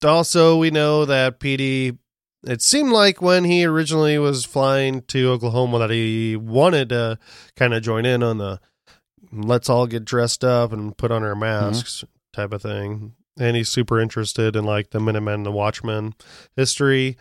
also 0.03 0.57
we 0.57 0.71
know 0.71 1.05
that 1.05 1.39
Petey 1.39 1.97
it 2.45 2.61
seemed 2.61 2.91
like 2.91 3.21
when 3.21 3.43
he 3.43 3.65
originally 3.65 4.19
was 4.19 4.45
flying 4.45 5.01
to 5.03 5.29
Oklahoma 5.31 5.79
that 5.79 5.89
he 5.89 6.35
wanted 6.35 6.89
to 6.89 7.17
kind 7.55 7.73
of 7.73 7.81
join 7.81 8.05
in 8.05 8.21
on 8.21 8.37
the 8.37 8.59
let's 9.31 9.69
all 9.69 9.87
get 9.87 10.05
dressed 10.05 10.43
up 10.43 10.71
and 10.71 10.95
put 10.97 11.11
on 11.11 11.23
our 11.23 11.35
masks 11.35 12.03
type 12.33 12.53
of 12.53 12.61
thing. 12.61 13.13
And 13.38 13.56
he's 13.56 13.70
super 13.70 14.00
interested 14.00 14.56
in 14.56 14.63
like 14.63 14.92
the 14.92 15.00
Minutemen 15.00 15.34
and 15.36 15.46
the 15.46 15.51
Watchmen 15.51 16.15
history. 16.56 17.18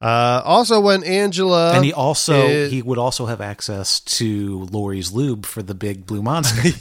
Uh 0.00 0.40
also 0.44 0.80
when 0.80 1.04
Angela 1.04 1.74
and 1.74 1.84
he 1.84 1.92
also 1.92 2.46
it- 2.48 2.70
he 2.72 2.82
would 2.82 2.98
also 2.98 3.26
have 3.26 3.40
access 3.40 4.00
to 4.00 4.64
Laurie's 4.72 5.12
lube 5.12 5.46
for 5.46 5.62
the 5.62 5.74
big 5.74 6.06
blue 6.06 6.22
monster. 6.22 6.70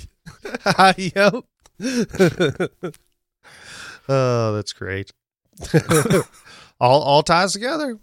yep. 0.98 1.34
oh, 4.10 4.54
that's 4.54 4.74
great. 4.74 5.12
all 6.80 7.01
all 7.01 7.24
ties 7.24 7.54
together. 7.54 8.00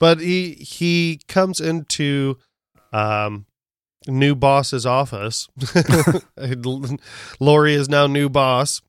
But 0.00 0.20
he 0.20 0.52
he 0.54 1.20
comes 1.28 1.60
into 1.60 2.36
um 2.92 3.46
new 4.08 4.34
boss's 4.34 4.84
office. 4.84 5.48
Laurie 7.40 7.74
is 7.74 7.88
now 7.88 8.06
new 8.06 8.28
boss. 8.28 8.82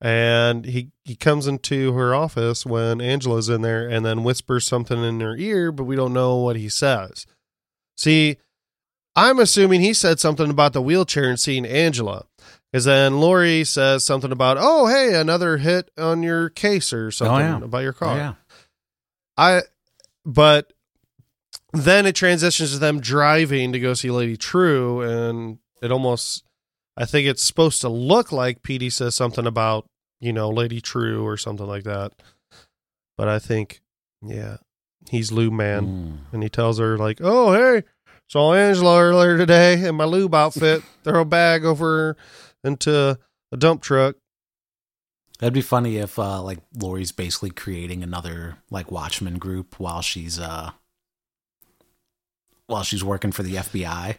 And 0.00 0.64
he 0.64 0.92
he 1.04 1.16
comes 1.16 1.48
into 1.48 1.92
her 1.94 2.14
office 2.14 2.64
when 2.64 3.00
Angela's 3.00 3.48
in 3.48 3.62
there 3.62 3.88
and 3.88 4.06
then 4.06 4.22
whispers 4.22 4.64
something 4.64 5.02
in 5.02 5.18
her 5.20 5.36
ear, 5.36 5.72
but 5.72 5.84
we 5.84 5.96
don't 5.96 6.12
know 6.12 6.36
what 6.36 6.54
he 6.56 6.68
says. 6.68 7.26
See, 7.96 8.36
I'm 9.16 9.40
assuming 9.40 9.80
he 9.80 9.92
said 9.92 10.20
something 10.20 10.50
about 10.50 10.72
the 10.72 10.82
wheelchair 10.82 11.28
and 11.28 11.40
seeing 11.40 11.66
Angela. 11.66 12.26
Because 12.70 12.84
then 12.84 13.18
Laurie 13.18 13.64
says 13.64 14.04
something 14.04 14.30
about, 14.30 14.58
oh, 14.60 14.86
hey, 14.86 15.18
another 15.18 15.56
hit 15.56 15.90
on 15.98 16.22
your 16.22 16.50
case 16.50 16.92
or 16.92 17.10
something 17.10 17.46
oh, 17.46 17.58
yeah. 17.58 17.64
about 17.64 17.78
your 17.78 17.94
Oh, 17.96 17.98
car. 17.98 18.16
yeah. 18.16 18.34
I, 19.38 19.62
but 20.26 20.72
then 21.72 22.04
it 22.04 22.14
transitions 22.14 22.72
to 22.72 22.78
them 22.78 23.00
driving 23.00 23.72
to 23.72 23.80
go 23.80 23.94
see 23.94 24.10
Lady 24.10 24.36
Trieu, 24.36 25.00
and 25.00 25.58
it 25.80 25.90
almost, 25.90 26.44
I 26.98 27.04
think 27.04 27.28
it's 27.28 27.42
supposed 27.44 27.80
to 27.82 27.88
look 27.88 28.32
like 28.32 28.62
Petey 28.62 28.90
says 28.90 29.14
something 29.14 29.46
about, 29.46 29.86
you 30.20 30.32
know, 30.32 30.50
Lady 30.50 30.80
Trieu 30.80 31.22
or 31.24 31.36
something 31.36 31.66
like 31.66 31.84
that. 31.84 32.12
But 33.16 33.28
I 33.28 33.38
think, 33.38 33.80
yeah, 34.20 34.56
he's 35.08 35.30
Lube 35.32 35.52
Man 35.52 35.86
Mm. 35.86 36.18
and 36.34 36.42
he 36.42 36.48
tells 36.48 36.78
her 36.78 36.98
like, 36.98 37.20
"Oh, 37.22 37.52
hey, 37.52 37.84
saw 38.28 38.52
Angela 38.52 39.00
earlier 39.00 39.38
today 39.38 39.86
in 39.86 39.94
my 39.94 40.04
lube 40.04 40.34
outfit. 40.34 40.82
Throw 41.04 41.20
a 41.20 41.24
bag 41.24 41.64
over 41.64 42.16
into 42.64 43.18
a 43.52 43.56
dump 43.56 43.80
truck." 43.82 44.16
That'd 45.38 45.54
be 45.54 45.62
funny 45.62 45.98
if 45.98 46.18
uh 46.18 46.42
like 46.42 46.58
Laurie's 46.76 47.12
basically 47.12 47.50
creating 47.50 48.02
another 48.02 48.56
like 48.72 48.90
Watchmen 48.90 49.38
group 49.38 49.78
while 49.78 50.02
she's 50.02 50.38
uh 50.40 50.72
while 52.68 52.84
she's 52.84 53.02
working 53.02 53.32
for 53.32 53.42
the 53.42 53.56
FBI. 53.56 54.18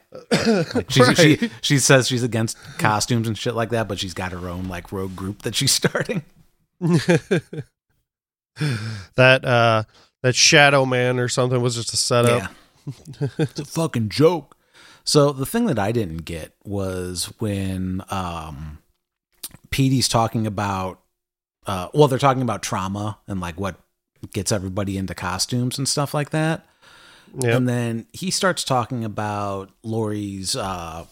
Like 0.75 0.91
she, 0.91 1.01
Right. 1.01 1.18
she 1.18 1.50
she 1.62 1.79
says 1.79 2.08
she's 2.08 2.24
against 2.24 2.58
costumes 2.77 3.27
and 3.27 3.38
shit 3.38 3.56
like 3.56 3.70
that, 3.70 3.88
but 3.88 3.98
she's 4.00 4.13
got 4.13 4.32
her 4.34 4.50
own 4.50 4.68
like 4.68 4.91
rogue 4.91 5.15
group 5.15 5.44
that 5.44 5.56
she's 5.56 5.72
starting. 5.82 6.24
that 9.15 9.46
uh, 9.46 9.84
that 10.24 10.36
Shadow 10.36 10.86
Man 10.86 11.20
or 11.20 11.27
something 11.29 11.62
was 11.62 11.75
just 11.75 11.94
a 11.94 11.98
setup. 11.98 12.51
Yeah. 12.89 13.27
it's 13.38 13.60
a 13.60 13.65
fucking 13.65 14.10
joke. 14.10 14.58
So 15.03 15.32
the 15.32 15.46
thing 15.46 15.65
that 15.68 15.79
I 15.79 15.91
didn't 15.91 16.25
get 16.25 16.53
was 16.65 17.32
when 17.39 18.03
um 18.10 18.79
Petey's 19.70 20.08
talking 20.08 20.46
about 20.48 21.00
uh 21.68 21.89
well 21.94 22.08
they're 22.08 22.20
talking 22.20 22.41
about 22.41 22.62
trauma 22.63 23.20
and 23.27 23.39
like 23.39 23.60
what 23.60 23.75
gets 24.34 24.51
everybody 24.51 24.98
into 24.98 25.13
costumes 25.15 25.77
and 25.77 25.88
stuff 25.88 26.13
like 26.13 26.32
that. 26.32 26.65
Yep. 27.38 27.55
And 27.55 27.69
then 27.69 28.07
he 28.13 28.31
starts 28.31 28.63
talking 28.63 29.03
about 29.03 29.69
Laurie's 29.83 30.55
uh 30.55 31.05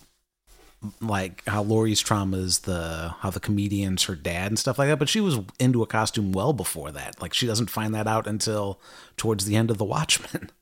like 1.01 1.43
how 1.47 1.63
Laurie's 1.63 2.01
trauma 2.01 2.37
is 2.37 2.59
the 2.59 3.13
how 3.19 3.29
the 3.29 3.39
comedian's 3.39 4.03
her 4.03 4.15
dad 4.15 4.47
and 4.47 4.59
stuff 4.59 4.77
like 4.77 4.89
that, 4.89 4.99
but 4.99 5.09
she 5.09 5.19
was 5.21 5.39
into 5.59 5.81
a 5.83 5.87
costume 5.87 6.31
well 6.31 6.53
before 6.53 6.91
that. 6.91 7.21
Like 7.21 7.33
she 7.33 7.47
doesn't 7.47 7.69
find 7.69 7.93
that 7.95 8.07
out 8.07 8.27
until 8.27 8.79
towards 9.15 9.45
the 9.45 9.55
end 9.55 9.71
of 9.71 9.77
the 9.77 9.85
Watchmen. 9.85 10.49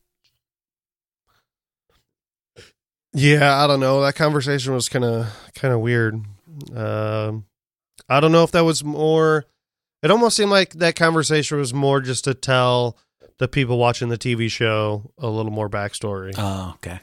Yeah, 3.17 3.63
I 3.63 3.65
don't 3.65 3.79
know. 3.79 4.01
That 4.01 4.15
conversation 4.15 4.73
was 4.73 4.89
kind 4.89 5.05
of 5.05 5.27
kind 5.55 5.73
of 5.73 5.79
weird. 5.79 6.15
Um, 6.75 7.45
I 8.09 8.19
don't 8.19 8.33
know 8.33 8.43
if 8.43 8.51
that 8.51 8.65
was 8.65 8.83
more. 8.83 9.45
It 10.03 10.11
almost 10.11 10.35
seemed 10.35 10.51
like 10.51 10.73
that 10.73 10.97
conversation 10.97 11.57
was 11.57 11.73
more 11.73 12.01
just 12.01 12.25
to 12.25 12.33
tell 12.33 12.97
the 13.37 13.47
people 13.47 13.77
watching 13.77 14.09
the 14.09 14.17
TV 14.17 14.49
show 14.49 15.11
a 15.17 15.27
little 15.27 15.51
more 15.51 15.69
backstory. 15.69 16.33
Oh, 16.37 16.73
okay. 16.75 16.99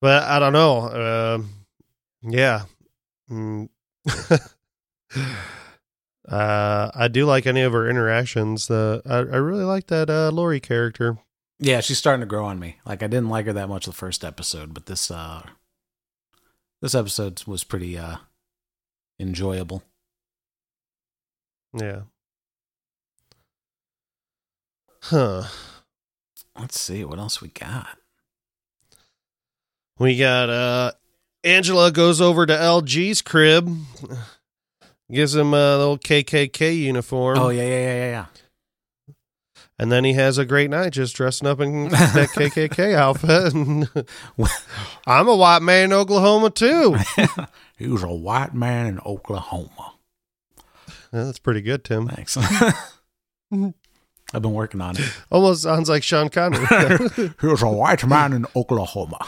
But 0.00 0.24
I 0.24 0.38
don't 0.38 0.52
know. 0.52 1.36
Um, 1.36 1.50
yeah. 2.22 2.64
Mm. 3.30 3.68
uh, 6.28 6.90
I 6.94 7.08
do 7.08 7.24
like 7.24 7.46
any 7.46 7.62
of 7.62 7.72
her 7.72 7.88
interactions. 7.88 8.66
The 8.66 9.02
I, 9.06 9.16
I 9.16 9.38
really 9.38 9.64
like 9.64 9.86
that 9.86 10.10
uh, 10.10 10.30
Laurie 10.30 10.60
character. 10.60 11.16
Yeah, 11.58 11.80
she's 11.80 11.98
starting 11.98 12.20
to 12.20 12.26
grow 12.26 12.44
on 12.44 12.58
me. 12.58 12.78
Like 12.84 13.02
I 13.02 13.06
didn't 13.06 13.30
like 13.30 13.46
her 13.46 13.52
that 13.52 13.68
much 13.68 13.86
the 13.86 13.92
first 13.92 14.24
episode, 14.24 14.74
but 14.74 14.86
this 14.86 15.10
uh 15.10 15.42
this 16.82 16.94
episode 16.94 17.42
was 17.46 17.64
pretty 17.64 17.96
uh 17.96 18.16
enjoyable. 19.18 19.82
Yeah. 21.72 22.02
Huh. 25.08 25.44
Let's 26.58 26.80
see 26.80 27.04
what 27.04 27.18
else 27.18 27.42
we 27.42 27.48
got. 27.48 27.98
We 29.98 30.16
got 30.16 30.48
uh 30.48 30.92
Angela 31.42 31.92
goes 31.92 32.22
over 32.22 32.46
to 32.46 32.54
LG's 32.54 33.20
crib, 33.20 33.68
gives 35.12 35.34
him 35.34 35.52
a 35.52 35.76
little 35.76 35.98
KKK 35.98 36.78
uniform. 36.78 37.38
Oh 37.38 37.50
yeah, 37.50 37.64
yeah, 37.64 37.68
yeah, 37.68 37.94
yeah, 37.94 38.10
yeah. 38.10 38.26
And 39.78 39.92
then 39.92 40.04
he 40.04 40.14
has 40.14 40.38
a 40.38 40.46
great 40.46 40.70
night 40.70 40.94
just 40.94 41.14
dressing 41.16 41.48
up 41.48 41.60
in 41.60 41.88
that 41.90 42.30
KKK 42.30 42.94
outfit. 42.94 43.52
I'm 45.06 45.28
a 45.28 45.36
white 45.36 45.60
man 45.60 45.84
in 45.86 45.92
Oklahoma 45.92 46.48
too. 46.48 46.96
he 47.76 47.88
was 47.88 48.02
a 48.02 48.08
white 48.08 48.54
man 48.54 48.86
in 48.86 49.00
Oklahoma. 49.00 49.96
That's 51.12 51.38
pretty 51.38 51.60
good, 51.60 51.84
Tim. 51.84 52.08
Thanks. 52.08 52.38
I've 54.34 54.42
been 54.42 54.52
working 54.52 54.80
on 54.80 54.96
it. 54.98 55.16
Almost 55.30 55.62
sounds 55.62 55.88
like 55.88 56.02
Sean 56.02 56.28
Connery. 56.28 56.66
he 57.40 57.46
was 57.46 57.62
a 57.62 57.68
white 57.68 58.04
man 58.04 58.32
in 58.32 58.46
Oklahoma. 58.56 59.24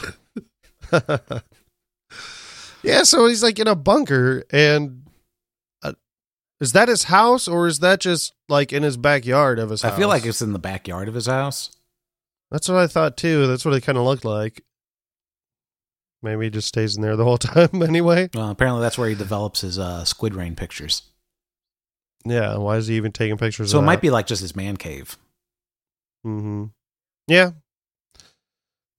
yeah, 2.83 3.03
so 3.03 3.27
he's 3.27 3.41
like 3.41 3.57
in 3.57 3.67
a 3.67 3.75
bunker, 3.75 4.43
and 4.51 5.07
uh, 5.81 5.93
is 6.59 6.73
that 6.73 6.89
his 6.89 7.03
house 7.03 7.47
or 7.47 7.67
is 7.67 7.79
that 7.79 8.01
just 8.01 8.33
like 8.49 8.73
in 8.73 8.83
his 8.83 8.97
backyard 8.97 9.59
of 9.59 9.69
his 9.69 9.83
I 9.83 9.89
house? 9.89 9.97
feel 9.97 10.09
like 10.09 10.25
it's 10.25 10.41
in 10.41 10.51
the 10.51 10.59
backyard 10.59 11.07
of 11.07 11.13
his 11.13 11.27
house. 11.27 11.71
That's 12.51 12.67
what 12.67 12.77
I 12.77 12.87
thought 12.87 13.15
too. 13.15 13.47
That's 13.47 13.63
what 13.63 13.73
it 13.73 13.81
kind 13.81 13.97
of 13.97 14.03
looked 14.03 14.25
like. 14.25 14.61
Maybe 16.21 16.45
he 16.45 16.49
just 16.49 16.67
stays 16.67 16.97
in 16.97 17.01
there 17.01 17.15
the 17.15 17.23
whole 17.23 17.37
time 17.37 17.81
anyway. 17.81 18.29
Well, 18.33 18.49
apparently 18.49 18.81
that's 18.81 18.97
where 18.97 19.07
he 19.09 19.15
develops 19.15 19.61
his 19.61 19.79
uh, 19.79 20.03
Squid 20.03 20.35
Rain 20.35 20.55
pictures. 20.55 21.03
Yeah, 22.25 22.57
why 22.57 22.77
is 22.77 22.87
he 22.87 22.95
even 22.95 23.11
taking 23.11 23.37
pictures? 23.37 23.71
So 23.71 23.77
of 23.77 23.83
it 23.83 23.85
might 23.87 24.01
be 24.01 24.09
like 24.09 24.27
just 24.27 24.41
his 24.41 24.55
man 24.55 24.77
cave. 24.77 25.17
Mm-hmm. 26.25 26.65
Yeah. 27.27 27.51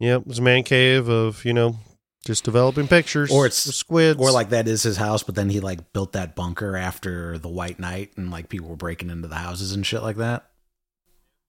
Yep, 0.00 0.22
it's 0.28 0.38
a 0.38 0.42
man 0.42 0.62
cave 0.62 1.08
of 1.08 1.44
you 1.44 1.52
know 1.52 1.76
just 2.24 2.44
developing 2.44 2.86
pictures, 2.88 3.30
Or 3.30 3.46
it's- 3.46 3.66
of 3.66 3.74
squids, 3.74 4.20
Or 4.20 4.30
like 4.30 4.50
that 4.50 4.68
is 4.68 4.82
his 4.82 4.96
house, 4.96 5.22
but 5.22 5.34
then 5.34 5.48
he 5.50 5.60
like 5.60 5.92
built 5.92 6.12
that 6.12 6.34
bunker 6.36 6.76
after 6.76 7.38
the 7.38 7.48
White 7.48 7.78
Night 7.80 8.12
and 8.16 8.30
like 8.30 8.48
people 8.48 8.68
were 8.68 8.76
breaking 8.76 9.10
into 9.10 9.28
the 9.28 9.36
houses 9.36 9.72
and 9.72 9.84
shit 9.86 10.02
like 10.02 10.16
that. 10.16 10.48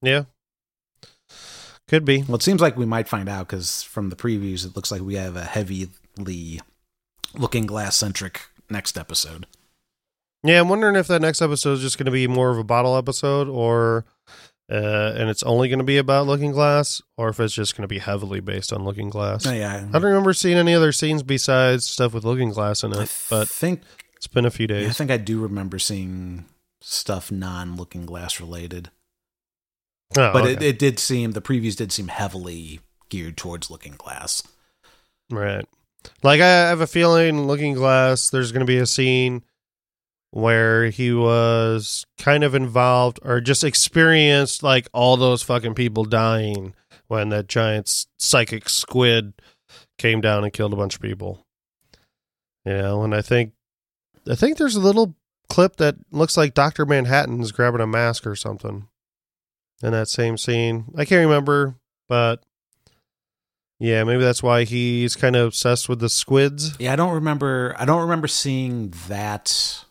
yeah, 0.02 0.24
could 1.88 2.04
be. 2.04 2.22
Well, 2.22 2.36
it 2.36 2.42
seems 2.42 2.60
like 2.60 2.76
we 2.76 2.86
might 2.86 3.08
find 3.08 3.28
out 3.28 3.46
because 3.48 3.82
from 3.82 4.10
the 4.10 4.16
previews, 4.16 4.64
it 4.66 4.74
looks 4.76 4.90
like 4.90 5.02
we 5.02 5.14
have 5.16 5.36
a 5.36 5.44
heavily 5.44 5.88
looking 7.34 7.66
glass 7.66 7.96
centric 7.96 8.42
next 8.68 8.96
episode. 8.98 9.46
Yeah, 10.42 10.60
I'm 10.60 10.68
wondering 10.68 10.96
if 10.96 11.06
that 11.08 11.20
next 11.20 11.42
episode 11.42 11.74
is 11.74 11.80
just 11.80 11.98
going 11.98 12.06
to 12.06 12.12
be 12.12 12.26
more 12.26 12.50
of 12.50 12.58
a 12.58 12.64
bottle 12.64 12.96
episode, 12.96 13.48
or 13.48 14.06
uh, 14.70 15.12
and 15.16 15.28
it's 15.28 15.42
only 15.42 15.68
going 15.68 15.80
to 15.80 15.84
be 15.84 15.98
about 15.98 16.26
Looking 16.26 16.52
Glass, 16.52 17.02
or 17.16 17.28
if 17.28 17.40
it's 17.40 17.54
just 17.54 17.76
going 17.76 17.82
to 17.82 17.88
be 17.88 17.98
heavily 17.98 18.40
based 18.40 18.72
on 18.72 18.84
Looking 18.84 19.10
Glass. 19.10 19.46
Oh, 19.46 19.52
yeah. 19.52 19.86
I 19.88 19.92
don't 19.92 20.02
remember 20.04 20.32
seeing 20.32 20.56
any 20.56 20.74
other 20.74 20.92
scenes 20.92 21.22
besides 21.22 21.86
stuff 21.86 22.14
with 22.14 22.24
Looking 22.24 22.50
Glass 22.50 22.82
in 22.82 22.94
I 22.94 23.02
it, 23.02 23.26
but 23.28 23.48
think 23.48 23.82
it's 24.16 24.26
been 24.28 24.46
a 24.46 24.50
few 24.50 24.66
days. 24.66 24.88
I 24.88 24.92
think 24.92 25.10
I 25.10 25.16
do 25.16 25.40
remember 25.40 25.78
seeing 25.78 26.46
stuff 26.80 27.30
non 27.30 27.76
looking 27.76 28.06
glass 28.06 28.40
related. 28.40 28.90
Oh, 30.16 30.32
But 30.32 30.42
okay. 30.42 30.52
it, 30.52 30.62
it 30.62 30.78
did 30.78 30.98
seem 30.98 31.32
the 31.32 31.42
previews 31.42 31.76
did 31.76 31.92
seem 31.92 32.08
heavily 32.08 32.80
geared 33.08 33.36
towards 33.36 33.70
looking 33.70 33.94
glass. 33.96 34.42
Right. 35.30 35.66
Like 36.22 36.40
I 36.40 36.46
have 36.46 36.80
a 36.80 36.86
feeling 36.86 37.46
Looking 37.46 37.74
Glass 37.74 38.30
there's 38.30 38.52
going 38.52 38.60
to 38.60 38.66
be 38.66 38.78
a 38.78 38.86
scene 38.86 39.42
where 40.30 40.90
he 40.90 41.12
was 41.12 42.06
kind 42.18 42.44
of 42.44 42.54
involved 42.54 43.18
or 43.22 43.40
just 43.40 43.64
experienced 43.64 44.62
like 44.62 44.88
all 44.92 45.16
those 45.16 45.42
fucking 45.42 45.74
people 45.74 46.04
dying 46.04 46.74
when 47.08 47.30
that 47.30 47.48
giant 47.48 48.06
psychic 48.18 48.68
squid 48.68 49.32
came 49.98 50.20
down 50.20 50.44
and 50.44 50.52
killed 50.52 50.72
a 50.72 50.76
bunch 50.76 50.94
of 50.94 51.02
people. 51.02 51.44
You 52.64 52.74
know, 52.74 53.02
and 53.02 53.14
I 53.14 53.22
think 53.22 53.52
I 54.30 54.34
think 54.34 54.58
there's 54.58 54.76
a 54.76 54.80
little 54.80 55.16
clip 55.48 55.76
that 55.76 55.96
looks 56.10 56.36
like 56.36 56.54
Dr. 56.54 56.86
Manhattan's 56.86 57.52
grabbing 57.52 57.80
a 57.80 57.86
mask 57.86 58.26
or 58.26 58.36
something 58.36 58.86
in 59.82 59.92
that 59.92 60.08
same 60.08 60.36
scene. 60.36 60.84
I 60.96 61.04
can't 61.04 61.26
remember, 61.26 61.74
but 62.08 62.42
yeah, 63.78 64.04
maybe 64.04 64.22
that's 64.22 64.42
why 64.42 64.64
he's 64.64 65.16
kind 65.16 65.34
of 65.34 65.48
obsessed 65.48 65.88
with 65.88 66.00
the 66.00 66.10
squids. 66.10 66.76
Yeah, 66.78 66.92
I 66.92 66.96
don't 66.96 67.14
remember. 67.14 67.74
I 67.78 67.86
don't 67.86 68.02
remember 68.02 68.28
seeing 68.28 68.92
that. 69.08 69.84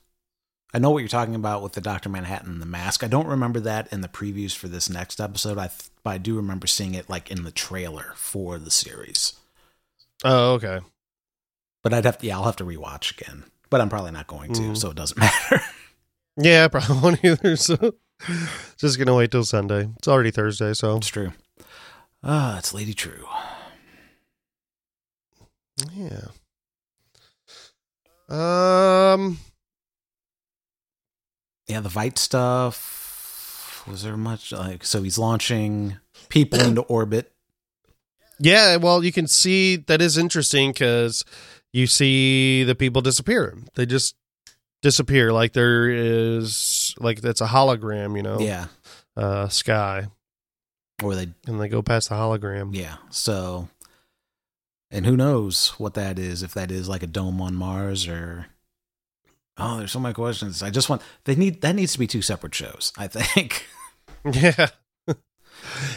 I 0.74 0.78
know 0.80 0.92
what 0.92 1.00
you're 1.00 1.08
talking 1.08 1.34
about 1.36 1.64
with 1.64 1.74
the 1.74 1.82
Doctor 1.82 2.10
Manhattan 2.10 2.52
and 2.54 2.62
the 2.62 2.66
mask. 2.68 3.04
I 3.04 3.08
don't 3.08 3.26
remember 3.28 3.60
that 3.62 3.92
in 3.92 4.02
the 4.02 4.08
previews 4.08 4.56
for 4.56 4.68
this 4.68 4.90
next 4.90 5.20
episode. 5.20 5.58
I 5.58 5.68
th- 5.68 5.90
but 6.04 6.12
I 6.12 6.18
do 6.20 6.36
remember 6.36 6.68
seeing 6.68 6.94
it 6.94 7.10
like 7.10 7.32
in 7.32 7.44
the 7.44 7.52
trailer 7.52 8.14
for 8.16 8.60
the 8.60 8.70
series. 8.70 9.34
Oh, 10.24 10.54
okay. 10.54 10.80
But 11.82 11.94
I'd 11.94 12.06
have 12.06 12.18
to. 12.20 12.28
Yeah, 12.28 12.38
I'll 12.38 12.44
have 12.46 12.56
to 12.58 12.66
rewatch 12.66 13.20
again. 13.20 13.46
But 13.72 13.82
I'm 13.82 13.90
probably 13.90 14.12
not 14.12 14.28
going 14.28 14.54
to, 14.54 14.62
Mhm. 14.62 14.78
so 14.78 14.90
it 14.92 14.96
doesn't 14.96 15.18
matter. 15.20 15.62
Yeah, 16.38 16.66
I 16.66 16.68
probably 16.68 16.98
won't 17.02 17.26
either. 17.26 17.56
So 17.56 17.96
just 18.78 18.98
gonna 19.00 19.16
wait 19.16 19.32
till 19.32 19.44
Sunday. 19.46 19.90
It's 19.98 20.08
already 20.08 20.30
Thursday, 20.32 20.74
so 20.74 20.98
it's 20.98 21.08
true. 21.08 21.34
Ah, 22.24 22.58
it's 22.60 22.74
Lady 22.74 22.94
Trieu. 22.94 23.26
yeah. 25.96 26.28
Um. 28.30 29.40
Yeah, 31.70 31.80
the 31.82 31.90
Veidt 31.90 32.18
stuff. 32.18 33.84
Was 33.88 34.04
there 34.04 34.18
much 34.18 34.52
like? 34.52 34.84
So 34.84 35.04
he's 35.04 35.18
launching 35.18 35.98
people 36.28 36.60
into 36.60 36.82
orbit. 36.90 37.32
Yeah, 38.40 38.78
well, 38.78 39.04
you 39.04 39.12
can 39.12 39.28
see 39.28 39.76
that 39.76 40.02
is 40.02 40.18
interesting 40.18 40.72
because 40.72 41.24
you 41.74 41.88
see 41.88 42.64
the 42.64 42.76
people 42.76 43.02
disappear. 43.02 43.58
They 43.76 43.86
just 43.86 44.16
disappear 44.82 45.32
like 45.34 45.54
there 45.54 45.90
is 45.90 46.94
like 47.00 47.22
that's 47.22 47.42
a 47.42 47.48
hologram, 47.48 48.16
you 48.16 48.24
know. 48.24 48.40
Yeah, 48.40 48.68
Uh, 49.16 49.48
sky, 49.50 50.08
or 51.04 51.16
they 51.16 51.28
and 51.48 51.60
they 51.62 51.68
go 51.70 51.82
past 51.82 52.10
the 52.10 52.16
hologram. 52.16 52.74
Yeah. 52.76 52.96
So, 53.10 53.68
and 54.90 55.06
who 55.06 55.18
knows 55.18 55.70
what 55.78 55.94
that 55.96 56.18
is? 56.18 56.42
If 56.44 56.54
that 56.54 56.72
is 56.72 56.88
like 56.90 57.04
a 57.04 57.08
dome 57.08 57.42
on 57.42 57.56
Mars 57.56 58.08
or 58.08 58.48
oh, 59.60 59.78
there's 59.78 59.92
so 59.92 60.00
many 60.00 60.14
questions. 60.14 60.64
I 60.64 60.70
just 60.70 60.90
want 60.90 61.02
they 61.26 61.36
need 61.36 61.62
that 61.62 61.76
needs 61.76 61.94
to 61.94 62.00
be 62.00 62.08
two 62.08 62.22
separate 62.22 62.56
shows. 62.56 62.92
I 62.98 63.08
think. 63.08 63.66
Yeah. 64.34 64.68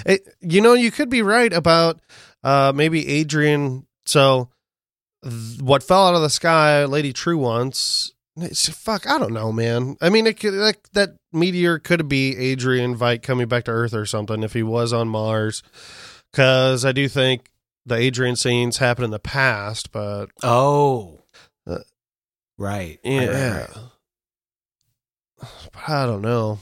It, 0.05 0.29
you 0.41 0.61
know, 0.61 0.75
you 0.75 0.91
could 0.91 1.09
be 1.09 1.23
right 1.23 1.53
about 1.53 2.01
uh, 2.45 2.73
maybe 2.75 3.07
Adrian. 3.09 3.87
So, 4.07 4.49
th- 5.25 5.61
what 5.61 5.83
fell 5.83 6.09
out 6.09 6.15
of 6.15 6.23
the 6.23 6.31
sky, 6.31 6.85
Lady 6.85 7.13
Trieu 7.13 7.39
wants. 7.39 8.13
It's, 8.37 8.69
fuck, 8.69 9.07
I 9.09 9.19
don't 9.19 9.33
know, 9.33 9.53
man. 9.53 9.97
I 10.01 10.09
mean, 10.09 10.27
it 10.27 10.41
could 10.41 10.55
like 10.55 10.89
that 10.95 11.11
meteor 11.33 11.79
could 11.79 12.09
be 12.09 12.37
Adrian 12.37 12.97
Veidt 12.97 13.23
coming 13.23 13.47
back 13.47 13.65
to 13.65 13.71
Earth 13.71 13.95
or 13.95 14.07
something 14.07 14.43
if 14.43 14.53
he 14.53 14.63
was 14.63 14.93
on 14.93 15.09
Mars. 15.09 15.63
Because 16.33 16.85
I 16.85 16.93
do 16.93 17.09
think 17.09 17.51
the 17.87 17.95
Adrian 17.97 18.37
scenes 18.37 18.79
happened 18.79 19.05
in 19.07 19.11
the 19.11 19.19
past, 19.19 19.93
but 19.93 20.27
Oh. 20.43 21.21
Uh, 21.67 21.79
right. 22.59 22.99
yeah, 23.05 23.19
Right, 23.19 23.29
right, 23.29 23.69
right. 23.69 23.79
But 25.73 25.89
I 25.89 26.07
don't 26.07 26.23
know. 26.23 26.59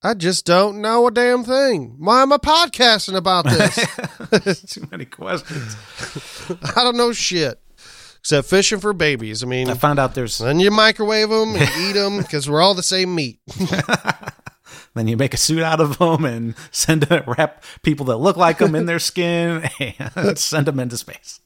I 0.00 0.14
just 0.14 0.46
don't 0.46 0.80
know 0.80 1.08
a 1.08 1.10
damn 1.10 1.42
thing. 1.42 1.96
Why 1.98 2.22
am 2.22 2.32
I 2.32 2.36
podcasting 2.36 3.16
about 3.16 3.46
this? 3.46 4.62
Too 4.72 4.86
many 4.92 5.04
questions. 5.04 5.76
I 6.76 6.84
don't 6.84 6.96
know 6.96 7.12
shit. 7.12 7.60
Except 8.20 8.48
fishing 8.48 8.78
for 8.78 8.92
babies. 8.92 9.42
I 9.42 9.46
mean, 9.46 9.70
I 9.70 9.74
found 9.74 9.98
out 9.98 10.14
there's 10.14 10.38
then 10.38 10.60
you 10.60 10.70
microwave 10.70 11.30
them 11.30 11.54
and 11.56 11.70
eat 11.80 11.92
them 11.92 12.18
because 12.18 12.48
we're 12.48 12.60
all 12.60 12.74
the 12.74 12.82
same 12.82 13.14
meat. 13.14 13.40
then 14.94 15.08
you 15.08 15.16
make 15.16 15.34
a 15.34 15.36
suit 15.36 15.62
out 15.62 15.80
of 15.80 15.98
them 15.98 16.24
and 16.24 16.54
send 16.70 17.10
a 17.10 17.24
wrap 17.26 17.64
people 17.82 18.06
that 18.06 18.16
look 18.18 18.36
like 18.36 18.58
them 18.58 18.74
in 18.74 18.86
their 18.86 18.98
skin 18.98 19.68
and 20.14 20.38
send 20.38 20.66
them 20.66 20.78
into 20.78 20.96
space. 20.96 21.40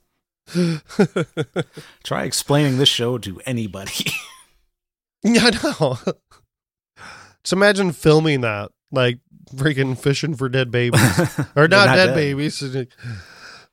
Try 2.04 2.24
explaining 2.24 2.78
this 2.78 2.88
show 2.88 3.18
to 3.18 3.40
anybody. 3.46 4.06
yeah, 5.22 5.50
I 5.52 5.80
know. 5.80 5.98
Just 7.42 7.52
imagine 7.52 7.92
filming 7.92 8.42
that, 8.42 8.70
like 8.90 9.18
freaking 9.54 9.98
fishing 9.98 10.34
for 10.34 10.48
dead 10.48 10.70
babies, 10.70 11.00
or 11.56 11.68
not, 11.68 11.86
not 11.86 11.96
dead, 11.96 12.06
dead. 12.06 12.14
babies. 12.14 12.62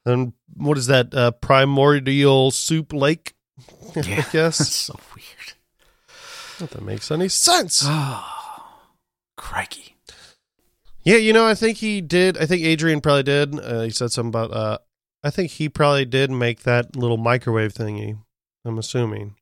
And 0.05 0.33
what 0.55 0.77
is 0.77 0.87
that? 0.87 1.13
Uh, 1.13 1.31
primordial 1.31 2.51
soup 2.51 2.93
lake? 2.93 3.33
I 3.95 3.99
Yeah. 4.01 4.25
That's 4.31 4.75
so 4.75 4.99
weird. 5.15 5.53
Not 6.59 6.71
that 6.71 6.81
makes 6.83 7.11
any 7.11 7.29
sense. 7.29 7.83
Oh, 7.85 8.81
crikey. 9.37 9.95
Yeah, 11.03 11.17
you 11.17 11.31
know, 11.33 11.47
I 11.47 11.55
think 11.55 11.77
he 11.77 12.01
did. 12.01 12.37
I 12.37 12.45
think 12.45 12.63
Adrian 12.63 13.01
probably 13.01 13.23
did. 13.23 13.57
Uh, 13.59 13.81
he 13.81 13.89
said 13.89 14.11
something 14.11 14.29
about. 14.29 14.51
Uh, 14.51 14.77
I 15.23 15.29
think 15.29 15.51
he 15.51 15.69
probably 15.69 16.05
did 16.05 16.31
make 16.31 16.63
that 16.63 16.95
little 16.95 17.17
microwave 17.17 17.73
thingy. 17.73 18.17
I'm 18.65 18.77
assuming, 18.77 19.35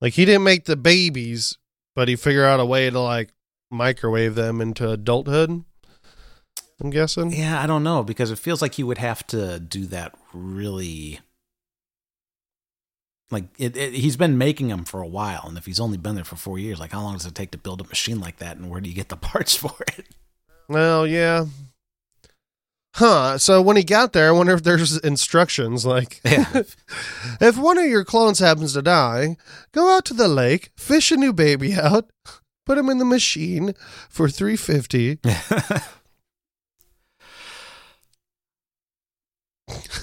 like 0.00 0.14
he 0.14 0.24
didn't 0.24 0.44
make 0.44 0.64
the 0.64 0.76
babies, 0.76 1.58
but 1.94 2.08
he 2.08 2.16
figured 2.16 2.44
out 2.44 2.60
a 2.60 2.64
way 2.64 2.90
to 2.90 3.00
like 3.00 3.32
microwave 3.70 4.34
them 4.34 4.60
into 4.60 4.90
adulthood. 4.90 5.64
I'm 6.80 6.90
guessing. 6.90 7.32
Yeah, 7.32 7.62
I 7.62 7.66
don't 7.66 7.84
know 7.84 8.02
because 8.02 8.30
it 8.30 8.38
feels 8.38 8.60
like 8.60 8.74
he 8.74 8.82
would 8.82 8.98
have 8.98 9.26
to 9.28 9.60
do 9.60 9.86
that 9.86 10.14
really. 10.32 11.20
Like 13.30 13.44
it, 13.58 13.76
it, 13.76 13.94
he's 13.94 14.16
been 14.16 14.36
making 14.36 14.68
them 14.68 14.84
for 14.84 15.00
a 15.00 15.06
while, 15.06 15.44
and 15.46 15.56
if 15.56 15.64
he's 15.64 15.80
only 15.80 15.96
been 15.96 16.16
there 16.16 16.24
for 16.24 16.36
four 16.36 16.58
years, 16.58 16.78
like 16.78 16.92
how 16.92 17.00
long 17.00 17.14
does 17.14 17.24
it 17.24 17.34
take 17.34 17.50
to 17.52 17.58
build 17.58 17.80
a 17.80 17.84
machine 17.84 18.20
like 18.20 18.38
that, 18.38 18.56
and 18.56 18.68
where 18.68 18.80
do 18.80 18.90
you 18.90 18.94
get 18.94 19.08
the 19.08 19.16
parts 19.32 19.54
for 19.54 19.74
it? 19.96 20.06
Well, 20.68 21.06
yeah. 21.06 21.46
Huh. 22.94 23.38
So 23.38 23.62
when 23.62 23.76
he 23.76 23.84
got 23.84 24.12
there, 24.12 24.28
I 24.28 24.32
wonder 24.32 24.52
if 24.52 24.62
there's 24.62 24.98
instructions 24.98 25.86
like 25.86 26.20
Yeah. 26.24 26.62
if 27.40 27.56
one 27.56 27.78
of 27.78 27.86
your 27.86 28.04
clones 28.04 28.38
happens 28.38 28.74
to 28.74 28.82
die, 28.82 29.36
go 29.72 29.96
out 29.96 30.04
to 30.06 30.14
the 30.14 30.28
lake, 30.28 30.70
fish 30.76 31.10
a 31.10 31.16
new 31.16 31.32
baby 31.32 31.74
out, 31.74 32.10
put 32.66 32.76
him 32.76 32.90
in 32.90 32.98
the 32.98 33.04
machine 33.04 33.74
for 34.10 34.28
350. 34.28 35.20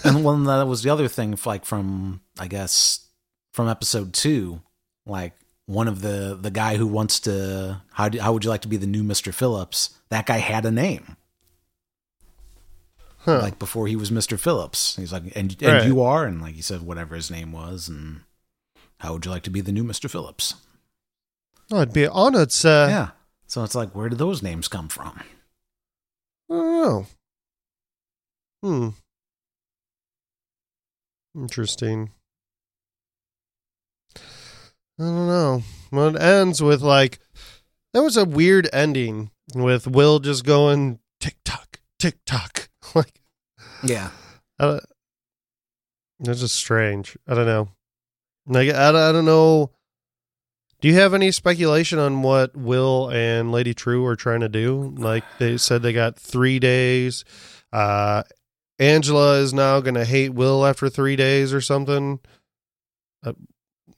and 0.04 0.23
well, 0.23 0.38
that 0.38 0.67
was 0.67 0.82
the 0.82 0.89
other 0.89 1.08
thing, 1.08 1.38
like 1.45 1.65
from 1.65 2.21
I 2.39 2.47
guess 2.47 3.06
from 3.54 3.67
episode 3.67 4.13
two, 4.13 4.62
like 5.06 5.34
one 5.67 5.88
of 5.88 6.02
the 6.02 6.38
the 6.39 6.49
guy 6.52 6.75
who 6.78 6.88
wants 6.88 7.19
to 7.21 7.82
how 7.91 8.10
do, 8.10 8.19
how 8.19 8.34
would 8.34 8.43
you 8.43 8.49
like 8.49 8.62
to 8.62 8.67
be 8.67 8.78
the 8.78 8.88
new 8.88 9.04
Mister 9.04 9.32
Phillips? 9.32 9.91
That 10.10 10.25
guy 10.25 10.38
had 10.38 10.65
a 10.65 10.71
name. 10.71 11.15
Huh. 13.30 13.39
Like 13.42 13.60
before 13.60 13.88
he 13.88 13.96
was 13.96 14.12
Mister 14.12 14.38
Phillips, 14.38 14.96
he's 14.96 15.12
like, 15.13 15.24
and 15.36 15.56
and 15.62 15.74
Right. 15.74 15.86
you 15.86 16.02
are, 16.02 16.26
and 16.26 16.42
like 16.42 16.56
he 16.56 16.62
said, 16.62 16.82
whatever 16.82 17.15
his 17.15 17.30
name 17.32 17.52
was, 17.52 17.88
and 17.89 18.22
how 19.00 19.13
would 19.13 19.26
you 19.26 19.32
like 19.32 19.44
to 19.44 19.50
be 19.50 19.62
the 19.62 19.72
new 19.72 19.84
Mister 19.84 20.08
Phillips? 20.08 20.56
Oh, 21.72 21.80
I'd 21.82 21.94
be 21.94 22.08
honored, 22.08 22.52
sir. 22.52 22.89
yeah, 22.89 23.10
so 23.48 23.63
it's 23.63 23.76
like, 23.76 23.94
where 23.96 24.10
do 24.10 24.15
those 24.15 24.42
names 24.42 24.68
come 24.68 24.88
from? 24.89 25.20
I 26.50 26.54
don't 26.54 26.82
know. 26.82 27.06
Hmm. 28.63 28.89
Interesting. 31.36 32.12
I 34.18 35.04
don't 35.04 35.28
know. 35.28 35.63
Well, 35.92 36.15
it 36.15 36.22
ends 36.22 36.62
with 36.62 36.82
like 36.82 37.20
that 37.94 38.02
was 38.04 38.18
a 38.18 38.26
weird 38.26 38.68
ending 38.74 39.32
with 39.56 39.88
Will 39.88 40.20
just 40.20 40.44
going 40.46 41.00
tick 41.20 41.38
tock, 41.46 41.80
tick 42.00 42.18
tock. 42.26 42.70
Like 42.96 43.19
Yeah, 43.84 44.10
that's 44.60 46.39
just 46.42 46.56
strange. 46.56 47.18
I 47.28 47.34
don't 47.36 47.46
know. 47.46 47.70
Like 48.48 48.70
I, 48.70 48.92
don't- 48.92 49.02
I 49.02 49.12
don't 49.12 49.26
know. 49.26 49.72
Do 50.82 50.88
you 50.88 50.94
have 50.96 51.13
any 51.13 51.32
speculation 51.32 52.00
on 52.00 52.22
what 52.22 52.56
Will 52.56 53.10
and 53.10 53.52
Lady 53.52 53.74
Trieu 53.74 54.06
are 54.06 54.15
trying 54.15 54.39
to 54.39 54.48
do? 54.50 54.94
Like 54.98 55.26
they 55.38 55.58
said, 55.58 55.82
they 55.82 55.92
got 55.92 56.18
three 56.18 56.58
days. 56.58 57.26
Uh, 57.74 58.24
Angela 58.80 59.39
is 59.39 59.54
now 59.54 59.82
going 59.82 59.96
to 59.96 60.06
hate 60.06 60.30
Will 60.30 60.65
after 60.65 60.88
three 60.88 61.18
days 61.18 61.54
or 61.54 61.60
something. 61.60 62.20
I, 63.26 63.32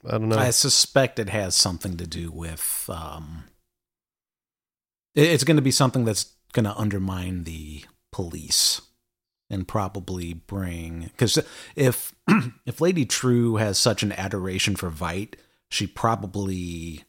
I 0.08 0.12
don't 0.18 0.30
know. 0.30 0.38
I 0.40 0.50
suspect 0.50 1.20
it 1.20 1.30
has 1.30 1.54
something 1.56 1.98
to 1.98 2.08
do 2.08 2.32
with. 2.32 2.90
Um, 2.92 3.44
it- 5.14 5.30
it's 5.30 5.44
going 5.44 5.58
to 5.58 5.62
be 5.62 5.70
something 5.72 6.04
that's 6.04 6.34
going 6.54 6.66
to 6.66 6.76
undermine 6.76 7.44
the 7.44 7.86
police 8.12 8.82
and 9.52 9.68
probably 9.68 10.34
bring 10.34 11.02
because 11.12 11.38
if 11.76 12.16
if 12.66 12.82
Lady 12.82 13.06
Trieu 13.06 13.58
has 13.58 13.78
such 13.78 14.02
an 14.02 14.14
adoration 14.14 14.76
for 14.76 14.90
Veidt, 14.90 15.34
she 15.70 15.86
probably 15.86 17.04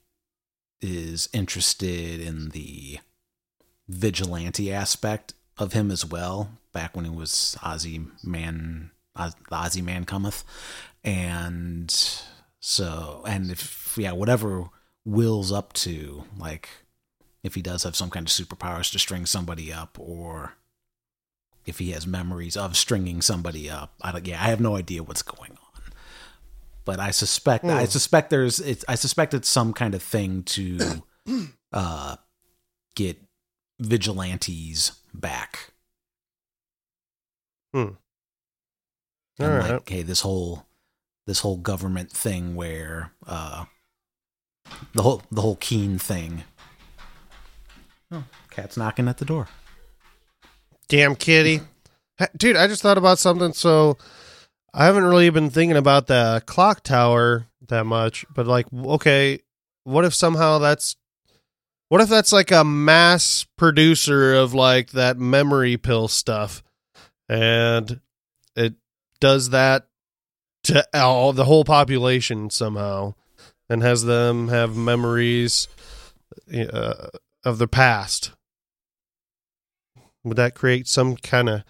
is 0.80 1.28
interested 1.32 2.20
in 2.20 2.50
the 2.50 2.98
vigilante 3.88 4.72
aspect 4.72 5.34
of 5.56 5.72
him 5.72 5.90
as 5.90 6.04
well. 6.04 6.58
Back 6.72 6.96
when 6.96 7.04
he 7.04 7.10
was 7.10 7.56
Ozzy 7.60 8.10
Man, 8.24 8.90
Oz, 9.14 9.34
the 9.48 9.56
Ozzy 9.56 9.82
Man 9.82 10.04
cometh, 10.04 10.42
and 11.04 11.94
so 12.58 13.22
and 13.26 13.50
if 13.50 13.96
yeah, 13.96 14.12
whatever 14.12 14.64
Will's 15.04 15.52
up 15.52 15.72
to, 15.74 16.24
like 16.36 16.68
if 17.44 17.54
he 17.54 17.62
does 17.62 17.84
have 17.84 17.94
some 17.94 18.10
kind 18.10 18.26
of 18.26 18.32
superpowers 18.32 18.90
to 18.92 18.98
string 18.98 19.26
somebody 19.26 19.72
up, 19.72 19.98
or 20.00 20.54
if 21.66 21.78
he 21.78 21.92
has 21.92 22.06
memories 22.06 22.56
of 22.56 22.76
stringing 22.76 23.22
somebody 23.22 23.70
up, 23.70 23.94
I 24.02 24.12
don't. 24.12 24.26
Yeah, 24.26 24.42
I 24.42 24.48
have 24.48 24.60
no 24.60 24.76
idea 24.76 25.02
what's 25.02 25.22
going 25.22 25.52
on, 25.52 25.82
but 26.84 26.98
I 27.00 27.10
suspect 27.10 27.64
I 27.64 27.84
Hmm. 27.84 27.90
suspect 27.90 28.30
there's 28.30 28.58
it's 28.60 28.84
I 28.88 28.94
suspect 28.96 29.34
it's 29.34 29.48
some 29.48 29.72
kind 29.72 29.94
of 29.94 30.02
thing 30.02 30.42
to 30.44 31.02
uh 31.72 32.16
get 32.96 33.18
vigilantes 33.80 34.92
back. 35.14 35.72
All 39.40 39.46
and 39.46 39.54
right. 39.58 39.70
like 39.72 39.88
hey 39.88 40.02
this 40.02 40.20
whole 40.20 40.66
this 41.26 41.40
whole 41.40 41.56
government 41.56 42.10
thing 42.10 42.54
where 42.54 43.12
uh 43.26 43.64
the 44.94 45.02
whole 45.02 45.22
the 45.30 45.40
whole 45.40 45.56
Keene 45.56 45.98
thing 45.98 46.44
oh 48.12 48.24
cat's 48.50 48.76
knocking 48.76 49.08
at 49.08 49.16
the 49.18 49.24
door 49.24 49.48
Damn 50.92 51.16
kitty. 51.16 51.62
Dude, 52.36 52.54
I 52.54 52.66
just 52.66 52.82
thought 52.82 52.98
about 52.98 53.18
something. 53.18 53.54
So 53.54 53.96
I 54.74 54.84
haven't 54.84 55.04
really 55.04 55.30
been 55.30 55.48
thinking 55.48 55.78
about 55.78 56.06
the 56.06 56.42
clock 56.44 56.82
tower 56.82 57.46
that 57.68 57.86
much, 57.86 58.26
but 58.28 58.46
like, 58.46 58.66
okay, 58.74 59.38
what 59.84 60.04
if 60.04 60.12
somehow 60.14 60.58
that's. 60.58 60.96
What 61.88 62.02
if 62.02 62.10
that's 62.10 62.30
like 62.30 62.50
a 62.50 62.62
mass 62.62 63.46
producer 63.56 64.34
of 64.34 64.52
like 64.52 64.90
that 64.90 65.16
memory 65.16 65.78
pill 65.78 66.08
stuff 66.08 66.62
and 67.26 68.00
it 68.54 68.74
does 69.18 69.48
that 69.50 69.86
to 70.64 70.86
all 70.94 71.32
the 71.32 71.46
whole 71.46 71.64
population 71.64 72.50
somehow 72.50 73.14
and 73.70 73.82
has 73.82 74.04
them 74.04 74.48
have 74.48 74.76
memories 74.76 75.68
uh, 76.54 77.08
of 77.44 77.56
the 77.56 77.68
past? 77.68 78.32
Would 80.24 80.36
that 80.36 80.54
create 80.54 80.86
some 80.88 81.16
kind 81.16 81.48
of 81.48 81.64